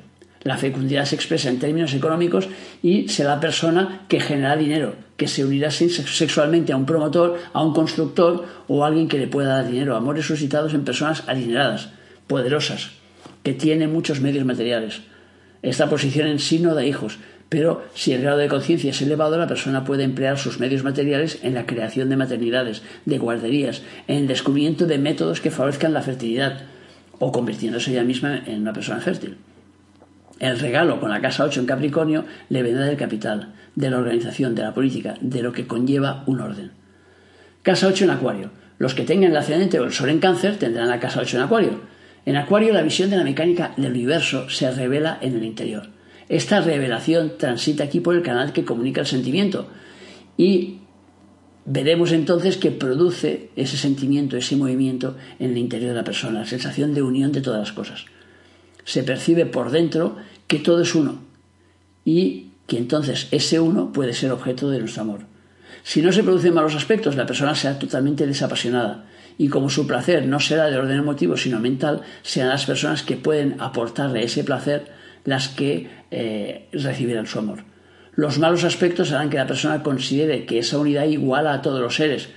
La 0.45 0.59
fecundidad 0.59 1.07
se 1.07 1.17
expresa 1.17 1.49
en 1.49 1.59
términos 1.59 1.93
económicos 1.93 2.47
y 2.85 3.09
será 3.09 3.31
la 3.31 3.41
persona 3.41 4.03
que 4.07 4.21
genera 4.21 4.55
dinero, 4.55 4.95
que 5.17 5.27
se 5.27 5.45
unirá 5.45 5.73
sexualmente 5.73 6.73
a 6.73 6.77
un 6.77 6.87
promotor, 6.87 7.37
a 7.53 7.65
un 7.65 7.75
constructor 7.75 8.45
o 8.69 8.85
a 8.85 8.87
alguien 8.87 9.09
que 9.09 9.19
le 9.19 9.27
pueda 9.27 9.57
dar 9.57 9.69
dinero. 9.69 9.97
Amores 9.97 10.25
suscitados 10.25 10.73
en 10.73 10.85
personas 10.85 11.25
adineradas, 11.27 11.89
poderosas, 12.29 12.91
que 13.43 13.55
tienen 13.55 13.93
muchos 13.93 14.21
medios 14.21 14.47
materiales. 14.47 15.01
Esta 15.63 15.91
posición 15.91 16.29
en 16.29 16.39
sí 16.39 16.61
no 16.61 16.77
da 16.77 16.85
hijos, 16.85 17.19
pero 17.49 17.85
si 17.95 18.13
el 18.13 18.23
grado 18.23 18.39
de 18.39 18.49
conciencia 18.49 18.91
es 18.91 19.01
elevado, 19.03 19.39
la 19.39 19.47
persona 19.47 19.85
puede 19.85 20.03
emplear 20.03 20.39
sus 20.39 20.59
medios 20.59 20.83
materiales 20.83 21.39
en 21.43 21.55
la 21.55 21.67
creación 21.67 22.09
de 22.09 22.17
maternidades, 22.17 22.83
de 23.05 23.19
guarderías, 23.19 23.83
en 24.09 24.19
el 24.19 24.27
descubrimiento 24.27 24.87
de 24.87 24.99
métodos 24.99 25.41
que 25.41 25.53
favorezcan 25.53 25.93
la 25.93 26.03
fertilidad 26.03 26.63
o 27.19 27.31
convirtiéndose 27.33 27.93
ella 27.93 28.05
misma 28.05 28.43
en 28.47 28.63
una 28.63 28.73
persona 28.73 29.01
fértil. 29.01 29.37
El 30.39 30.59
regalo 30.59 31.01
con 31.01 31.11
la 31.11 31.21
casa 31.21 31.45
8 31.45 31.61
en 31.61 31.67
Capricornio 31.67 32.25
le 32.51 32.63
vendrá 32.63 32.85
del 32.85 32.97
capital, 32.97 33.55
de 33.75 33.91
la 33.91 33.99
organización, 33.99 34.55
de 34.55 34.63
la 34.63 34.75
política, 34.75 35.15
de 35.21 35.43
lo 35.43 35.53
que 35.53 35.67
conlleva 35.67 36.25
un 36.27 36.41
orden. 36.41 36.73
Casa 37.63 37.87
8 37.87 38.05
en 38.05 38.11
Acuario. 38.11 38.51
Los 38.79 38.95
que 38.95 39.05
tengan 39.05 39.31
el 39.31 39.37
ascendente 39.37 39.81
o 39.81 39.85
el 39.85 39.93
sol 39.93 40.11
en 40.11 40.19
cáncer 40.19 40.59
tendrán 40.59 40.89
la 40.89 41.01
casa 41.01 41.21
8 41.21 41.39
en 41.39 41.43
Acuario. 41.45 41.81
En 42.27 42.37
Acuario 42.37 42.75
la 42.75 42.83
visión 42.83 43.09
de 43.09 43.17
la 43.17 43.25
mecánica 43.25 43.73
del 43.77 43.93
universo 43.93 44.51
se 44.51 44.71
revela 44.71 45.17
en 45.23 45.37
el 45.37 45.45
interior. 45.45 45.96
Esta 46.29 46.61
revelación 46.61 47.35
transita 47.39 47.85
aquí 47.85 48.01
por 48.01 48.17
el 48.17 48.23
canal 48.23 48.53
que 48.53 48.65
comunica 48.65 49.03
el 49.03 49.07
sentimiento 49.07 49.69
y 50.37 50.79
veremos 51.65 52.13
entonces 52.13 52.57
que 52.57 52.71
produce 52.71 53.51
ese 53.57 53.77
sentimiento, 53.77 54.37
ese 54.37 54.57
movimiento 54.57 55.17
en 55.39 55.51
el 55.51 55.59
interior 55.59 55.91
de 55.91 55.97
la 55.97 56.05
persona, 56.05 56.41
la 56.41 56.47
sensación 56.47 56.95
de 56.95 57.03
unión 57.03 57.33
de 57.33 57.43
todas 57.43 57.61
las 57.61 57.73
cosas. 57.73 58.07
Se 58.85 59.03
percibe 59.03 59.47
por 59.47 59.71
dentro 59.71 60.17
que 60.47 60.59
todo 60.59 60.83
es 60.83 60.95
uno 60.95 61.21
y 62.05 62.51
que 62.67 62.79
entonces 62.79 63.29
ese 63.31 63.61
uno 63.61 63.93
puede 63.93 64.13
ser 64.13 64.33
objeto 64.33 64.71
de 64.71 64.81
nuestro 64.81 65.03
amor. 65.03 65.21
Si 65.83 66.03
no 66.03 66.11
se 66.11 66.25
producen 66.25 66.55
malos 66.55 66.75
aspectos, 66.75 67.15
la 67.15 67.27
persona 67.27 67.55
será 67.55 67.79
totalmente 67.79 68.27
desapasionada 68.27 69.07
y 69.39 69.49
como 69.49 69.71
su 69.71 69.87
placer 69.87 70.27
no 70.27 70.41
será 70.41 70.67
de 70.67 70.77
orden 70.77 70.99
emotivo 70.99 71.37
sino 71.37 71.61
mental, 71.61 72.03
serán 72.23 72.51
las 72.51 72.67
personas 72.67 73.03
que 73.03 73.17
pueden 73.17 73.61
aportarle 73.61 74.25
ese 74.25 74.43
placer 74.43 74.96
las 75.27 75.49
que 75.49 75.89
eh, 76.11 76.69
recibirán 76.73 77.27
su 77.27 77.39
amor. 77.39 77.65
Los 78.15 78.39
malos 78.39 78.65
aspectos 78.65 79.13
harán 79.13 79.29
que 79.29 79.37
la 79.37 79.47
persona 79.47 79.83
considere 79.83 80.47
que 80.47 80.61
esa 80.61 80.79
unidad 80.79 81.05
iguala 81.05 81.53
a 81.53 81.61
todos 81.61 81.81
los 81.81 81.97
seres 81.97 82.31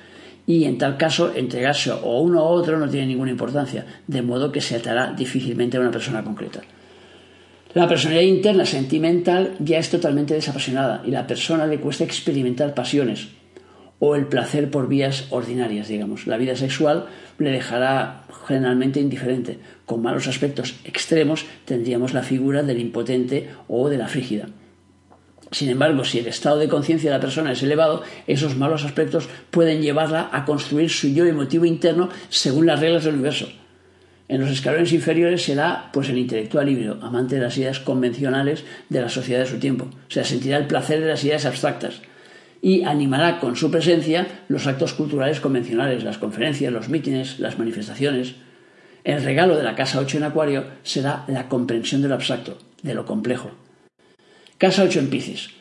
y 0.45 0.65
en 0.65 0.77
tal 0.77 0.97
caso 0.97 1.33
entregarse 1.33 1.91
o 1.91 2.19
uno 2.19 2.43
o 2.43 2.49
otro 2.49 2.77
no 2.77 2.89
tiene 2.89 3.07
ninguna 3.07 3.31
importancia, 3.31 3.85
de 4.07 4.21
modo 4.21 4.51
que 4.51 4.59
se 4.59 4.75
atará 4.75 5.13
difícilmente 5.13 5.77
a 5.77 5.79
una 5.79 5.91
persona 5.91 6.23
concreta. 6.23 6.61
La 7.75 7.87
personalidad 7.87 8.23
interna 8.23 8.65
sentimental 8.65 9.55
ya 9.59 9.77
es 9.77 9.89
totalmente 9.89 10.33
desapasionada 10.33 11.03
y 11.05 11.11
la 11.11 11.27
persona 11.27 11.67
le 11.67 11.79
cuesta 11.79 12.03
experimentar 12.03 12.73
pasiones 12.73 13.27
o 13.99 14.15
el 14.15 14.27
placer 14.27 14.71
por 14.71 14.87
vías 14.87 15.27
ordinarias, 15.29 15.87
digamos. 15.87 16.25
La 16.25 16.37
vida 16.37 16.55
sexual 16.55 17.07
le 17.37 17.51
dejará 17.51 18.23
generalmente 18.47 18.99
indiferente. 18.99 19.59
Con 19.85 20.01
malos 20.01 20.27
aspectos 20.27 20.75
extremos 20.85 21.45
tendríamos 21.65 22.13
la 22.13 22.23
figura 22.23 22.63
del 22.63 22.79
impotente 22.79 23.49
o 23.67 23.89
de 23.89 23.97
la 23.97 24.07
frígida. 24.07 24.47
Sin 25.51 25.69
embargo, 25.69 26.03
si 26.03 26.19
el 26.19 26.27
estado 26.27 26.59
de 26.59 26.67
conciencia 26.67 27.09
de 27.09 27.17
la 27.17 27.21
persona 27.21 27.51
es 27.51 27.63
elevado, 27.63 28.03
esos 28.27 28.55
malos 28.55 28.85
aspectos 28.85 29.27
pueden 29.49 29.81
llevarla 29.81 30.29
a 30.31 30.45
construir 30.45 30.89
su 30.89 31.09
yo 31.09 31.25
emotivo 31.25 31.65
interno 31.65 32.09
según 32.29 32.67
las 32.67 32.79
reglas 32.79 33.03
del 33.03 33.15
universo. 33.15 33.49
En 34.27 34.41
los 34.41 34.51
escalones 34.51 34.93
inferiores 34.93 35.41
será 35.41 35.89
pues 35.91 36.07
el 36.09 36.19
intelectual 36.19 36.69
híbrido, 36.69 36.99
amante 37.01 37.35
de 37.35 37.41
las 37.41 37.57
ideas 37.57 37.79
convencionales 37.79 38.63
de 38.87 39.01
la 39.01 39.09
sociedad 39.09 39.39
de 39.39 39.47
su 39.47 39.57
tiempo. 39.57 39.85
O 39.85 40.11
sea, 40.11 40.23
sentirá 40.23 40.57
el 40.57 40.67
placer 40.67 40.99
de 40.99 41.07
las 41.07 41.23
ideas 41.23 41.47
abstractas 41.47 42.01
y 42.61 42.83
animará 42.83 43.39
con 43.39 43.55
su 43.55 43.71
presencia 43.71 44.27
los 44.47 44.67
actos 44.67 44.93
culturales 44.93 45.39
convencionales, 45.39 46.03
las 46.03 46.17
conferencias, 46.17 46.73
los 46.73 46.89
mítines, 46.89 47.39
las 47.39 47.57
manifestaciones. 47.57 48.35
El 49.03 49.23
regalo 49.23 49.55
de 49.55 49.63
la 49.63 49.75
casa 49.75 49.99
8 49.99 50.17
en 50.17 50.23
Acuario 50.23 50.65
será 50.83 51.23
la 51.27 51.47
comprensión 51.47 52.01
de 52.01 52.09
lo 52.09 52.15
abstracto, 52.15 52.57
de 52.83 52.93
lo 52.93 53.05
complejo. 53.05 53.51
Casa 54.57 54.83
8 54.83 54.99
en 54.99 55.09
Piscis. 55.09 55.51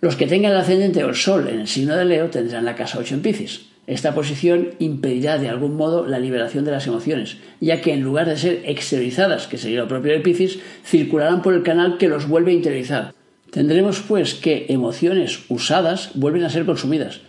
Los 0.00 0.16
que 0.16 0.26
tengan 0.26 0.52
el 0.52 0.58
ascendente 0.58 1.02
o 1.02 1.08
el 1.08 1.14
sol 1.14 1.48
en 1.48 1.60
el 1.60 1.66
signo 1.66 1.96
de 1.96 2.04
Leo 2.04 2.30
tendrán 2.30 2.64
la 2.64 2.76
casa 2.76 2.98
8 2.98 3.16
en 3.16 3.22
Piscis. 3.22 3.66
Esta 3.86 4.14
posición 4.14 4.70
impedirá 4.78 5.38
de 5.38 5.48
algún 5.48 5.76
modo 5.76 6.06
la 6.06 6.18
liberación 6.18 6.64
de 6.64 6.70
las 6.70 6.86
emociones, 6.86 7.36
ya 7.60 7.82
que 7.82 7.92
en 7.92 8.00
lugar 8.00 8.26
de 8.26 8.38
ser 8.38 8.62
exteriorizadas, 8.64 9.46
que 9.46 9.58
sería 9.58 9.80
lo 9.80 9.88
propio 9.88 10.12
de 10.12 10.20
Piscis, 10.20 10.58
circularán 10.84 11.42
por 11.42 11.52
el 11.52 11.62
canal 11.62 11.98
que 11.98 12.08
los 12.08 12.28
vuelve 12.28 12.52
a 12.52 12.54
interiorizar. 12.54 13.14
Tendremos 13.54 14.00
pues 14.00 14.34
que 14.34 14.66
emociones 14.68 15.44
usadas 15.48 16.10
vuelven 16.14 16.42
a 16.42 16.50
ser 16.50 16.66
consumidas. 16.66 17.20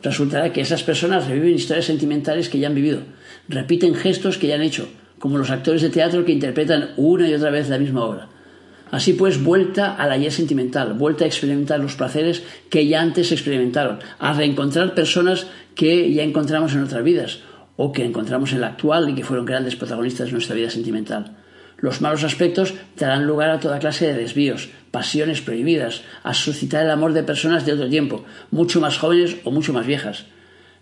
Resultará 0.00 0.52
que 0.52 0.60
esas 0.60 0.84
personas 0.84 1.26
reviven 1.26 1.56
historias 1.56 1.86
sentimentales 1.86 2.48
que 2.48 2.60
ya 2.60 2.68
han 2.68 2.76
vivido, 2.76 3.00
repiten 3.48 3.96
gestos 3.96 4.38
que 4.38 4.46
ya 4.46 4.54
han 4.54 4.62
hecho, 4.62 4.88
como 5.18 5.38
los 5.38 5.50
actores 5.50 5.82
de 5.82 5.90
teatro 5.90 6.24
que 6.24 6.30
interpretan 6.30 6.90
una 6.96 7.28
y 7.28 7.34
otra 7.34 7.50
vez 7.50 7.68
la 7.68 7.80
misma 7.80 8.04
obra. 8.04 8.28
Así 8.92 9.14
pues, 9.14 9.42
vuelta 9.42 9.96
a 9.96 10.06
la 10.06 10.14
ayer 10.14 10.30
sentimental, 10.30 10.92
vuelta 10.92 11.24
a 11.24 11.26
experimentar 11.26 11.80
los 11.80 11.96
placeres 11.96 12.44
que 12.70 12.86
ya 12.86 13.02
antes 13.02 13.32
experimentaron, 13.32 13.98
a 14.20 14.34
reencontrar 14.34 14.94
personas 14.94 15.48
que 15.74 16.12
ya 16.12 16.22
encontramos 16.22 16.74
en 16.74 16.84
otras 16.84 17.02
vidas 17.02 17.40
o 17.74 17.90
que 17.90 18.04
encontramos 18.04 18.52
en 18.52 18.60
la 18.60 18.68
actual 18.68 19.10
y 19.10 19.16
que 19.16 19.24
fueron 19.24 19.46
grandes 19.46 19.74
protagonistas 19.74 20.26
de 20.26 20.32
nuestra 20.34 20.54
vida 20.54 20.70
sentimental. 20.70 21.38
Los 21.78 22.00
malos 22.00 22.22
aspectos 22.22 22.74
darán 22.96 23.26
lugar 23.26 23.50
a 23.50 23.58
toda 23.58 23.80
clase 23.80 24.06
de 24.06 24.14
desvíos, 24.14 24.68
pasiones 24.92 25.40
prohibidas, 25.40 26.02
a 26.22 26.34
suscitar 26.34 26.84
el 26.84 26.90
amor 26.90 27.14
de 27.14 27.24
personas 27.24 27.66
de 27.66 27.72
otro 27.72 27.88
tiempo, 27.88 28.24
mucho 28.52 28.80
más 28.80 28.98
jóvenes 28.98 29.38
o 29.42 29.50
mucho 29.50 29.72
más 29.72 29.86
viejas. 29.86 30.26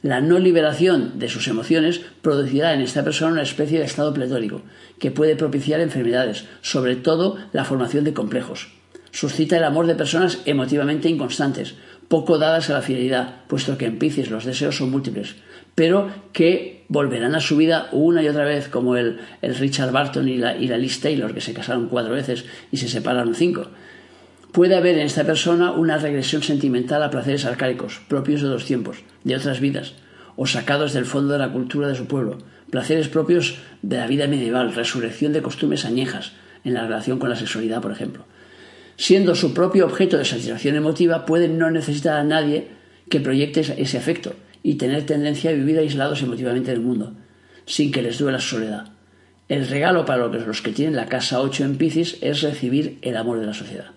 La 0.02 0.20
no 0.20 0.38
liberación 0.38 1.18
de 1.18 1.28
sus 1.28 1.46
emociones 1.46 2.00
producirá 2.20 2.74
en 2.74 2.80
esta 2.80 3.04
persona 3.04 3.32
una 3.32 3.42
especie 3.42 3.78
de 3.78 3.84
estado 3.84 4.12
pletórico, 4.12 4.62
que 4.98 5.10
puede 5.10 5.36
propiciar 5.36 5.80
enfermedades, 5.80 6.44
sobre 6.60 6.96
todo 6.96 7.38
la 7.52 7.64
formación 7.64 8.04
de 8.04 8.12
complejos. 8.12 8.68
Suscita 9.12 9.56
el 9.56 9.64
amor 9.64 9.86
de 9.86 9.94
personas 9.94 10.38
emotivamente 10.44 11.08
inconstantes, 11.08 11.74
poco 12.08 12.38
dadas 12.38 12.70
a 12.70 12.74
la 12.74 12.82
fidelidad, 12.82 13.42
puesto 13.46 13.78
que 13.78 13.86
en 13.86 13.98
Piscis 13.98 14.30
los 14.30 14.44
deseos 14.44 14.76
son 14.76 14.90
múltiples, 14.90 15.36
pero 15.74 16.10
que 16.32 16.84
volverán 16.88 17.36
a 17.36 17.40
su 17.40 17.56
vida 17.56 17.88
una 17.92 18.22
y 18.22 18.28
otra 18.28 18.44
vez, 18.44 18.68
como 18.68 18.96
el, 18.96 19.20
Richard 19.42 19.92
Barton 19.92 20.28
y 20.28 20.38
la, 20.38 20.56
y 20.56 20.66
la 20.66 20.76
Liz 20.76 21.00
Taylor, 21.00 21.32
que 21.32 21.40
se 21.40 21.54
casaron 21.54 21.88
cuatro 21.88 22.14
veces 22.14 22.44
y 22.72 22.78
se 22.78 22.88
separaron 22.88 23.34
cinco. 23.34 23.68
Puede 24.52 24.74
haber 24.74 24.98
en 24.98 25.06
esta 25.06 25.24
persona 25.24 25.70
una 25.70 25.98
regresión 25.98 26.42
sentimental 26.42 27.04
a 27.04 27.10
placeres 27.10 27.44
arcaicos, 27.44 28.00
propios 28.08 28.42
de 28.42 28.48
los 28.48 28.64
tiempos, 28.64 28.98
de 29.22 29.36
otras 29.36 29.60
vidas, 29.60 29.94
o 30.34 30.46
sacados 30.46 30.92
del 30.92 31.04
fondo 31.04 31.32
de 31.32 31.38
la 31.38 31.52
cultura 31.52 31.86
de 31.86 31.94
su 31.94 32.06
pueblo, 32.06 32.38
placeres 32.68 33.08
propios 33.08 33.58
de 33.82 33.98
la 33.98 34.08
vida 34.08 34.26
medieval, 34.26 34.74
resurrección 34.74 35.32
de 35.32 35.42
costumbres 35.42 35.84
añejas, 35.84 36.32
en 36.64 36.74
la 36.74 36.82
relación 36.82 37.20
con 37.20 37.30
la 37.30 37.36
sexualidad, 37.36 37.80
por 37.80 37.92
ejemplo. 37.92 38.24
Siendo 38.96 39.36
su 39.36 39.54
propio 39.54 39.86
objeto 39.86 40.18
de 40.18 40.24
satisfacción 40.24 40.74
emotiva, 40.74 41.26
pueden 41.26 41.56
no 41.56 41.70
necesitar 41.70 42.18
a 42.18 42.24
nadie 42.24 42.68
que 43.08 43.20
proyecte 43.20 43.60
ese 43.60 43.98
afecto 43.98 44.34
y 44.64 44.74
tener 44.74 45.06
tendencia 45.06 45.50
a 45.50 45.54
vivir 45.54 45.78
aislados 45.78 46.22
emotivamente 46.22 46.72
del 46.72 46.80
mundo, 46.80 47.14
sin 47.66 47.92
que 47.92 48.02
les 48.02 48.18
duela 48.18 48.40
su 48.40 48.56
soledad. 48.56 48.88
El 49.48 49.68
regalo 49.68 50.04
para 50.04 50.26
los 50.26 50.60
que 50.60 50.72
tienen 50.72 50.96
la 50.96 51.06
casa 51.06 51.40
8 51.40 51.64
en 51.64 51.76
Piscis 51.76 52.18
es 52.20 52.42
recibir 52.42 52.98
el 53.02 53.16
amor 53.16 53.38
de 53.38 53.46
la 53.46 53.54
sociedad. 53.54 53.92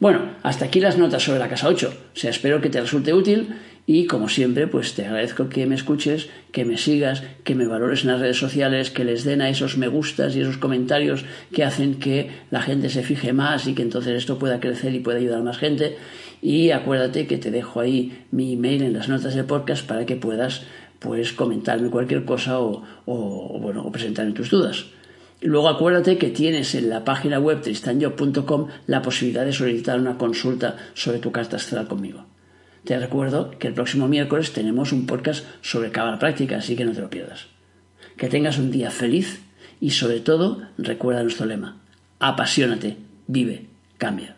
Bueno, 0.00 0.20
hasta 0.44 0.66
aquí 0.66 0.80
las 0.80 0.96
notas 0.96 1.24
sobre 1.24 1.40
la 1.40 1.48
casa 1.48 1.68
8. 1.68 1.92
O 2.14 2.18
sea, 2.18 2.30
espero 2.30 2.60
que 2.60 2.70
te 2.70 2.80
resulte 2.80 3.12
útil 3.12 3.56
y 3.84 4.06
como 4.06 4.28
siempre, 4.28 4.68
pues 4.68 4.94
te 4.94 5.04
agradezco 5.04 5.48
que 5.48 5.66
me 5.66 5.74
escuches, 5.74 6.28
que 6.52 6.64
me 6.64 6.76
sigas, 6.76 7.24
que 7.42 7.56
me 7.56 7.66
valores 7.66 8.02
en 8.02 8.10
las 8.10 8.20
redes 8.20 8.36
sociales, 8.36 8.90
que 8.90 9.04
les 9.04 9.24
den 9.24 9.40
a 9.42 9.48
esos 9.48 9.76
me 9.76 9.88
gustas 9.88 10.36
y 10.36 10.40
esos 10.40 10.58
comentarios 10.58 11.24
que 11.52 11.64
hacen 11.64 11.98
que 11.98 12.30
la 12.50 12.60
gente 12.60 12.90
se 12.90 13.02
fije 13.02 13.32
más 13.32 13.66
y 13.66 13.74
que 13.74 13.82
entonces 13.82 14.14
esto 14.14 14.38
pueda 14.38 14.60
crecer 14.60 14.94
y 14.94 15.00
pueda 15.00 15.18
ayudar 15.18 15.40
a 15.40 15.44
más 15.44 15.58
gente. 15.58 15.96
Y 16.42 16.70
acuérdate 16.70 17.26
que 17.26 17.38
te 17.38 17.50
dejo 17.50 17.80
ahí 17.80 18.24
mi 18.30 18.52
email 18.52 18.82
en 18.82 18.92
las 18.92 19.08
notas 19.08 19.34
del 19.34 19.46
podcast 19.46 19.84
para 19.84 20.06
que 20.06 20.14
puedas 20.14 20.62
pues 21.00 21.32
comentarme 21.32 21.90
cualquier 21.90 22.24
cosa 22.24 22.60
o, 22.60 22.84
o 23.06 23.58
bueno 23.58 23.82
o 23.82 23.90
presentarme 23.90 24.32
tus 24.32 24.50
dudas. 24.50 24.86
Luego 25.40 25.68
acuérdate 25.68 26.18
que 26.18 26.30
tienes 26.30 26.74
en 26.74 26.90
la 26.90 27.04
página 27.04 27.38
web 27.38 27.60
tristanyo.com 27.60 28.68
la 28.86 29.02
posibilidad 29.02 29.44
de 29.44 29.52
solicitar 29.52 30.00
una 30.00 30.18
consulta 30.18 30.76
sobre 30.94 31.18
tu 31.18 31.30
carta 31.30 31.56
astral 31.56 31.86
conmigo. 31.86 32.26
Te 32.84 32.98
recuerdo 32.98 33.50
que 33.58 33.68
el 33.68 33.74
próximo 33.74 34.08
miércoles 34.08 34.52
tenemos 34.52 34.92
un 34.92 35.06
podcast 35.06 35.44
sobre 35.60 35.90
cábala 35.90 36.18
práctica, 36.18 36.56
así 36.56 36.74
que 36.74 36.84
no 36.84 36.92
te 36.92 37.02
lo 37.02 37.10
pierdas. 37.10 37.46
Que 38.16 38.28
tengas 38.28 38.58
un 38.58 38.70
día 38.70 38.90
feliz 38.90 39.40
y 39.80 39.90
sobre 39.90 40.20
todo 40.20 40.62
recuerda 40.76 41.22
nuestro 41.22 41.46
lema. 41.46 41.76
Apasionate, 42.18 42.96
vive, 43.28 43.66
cambia. 43.96 44.37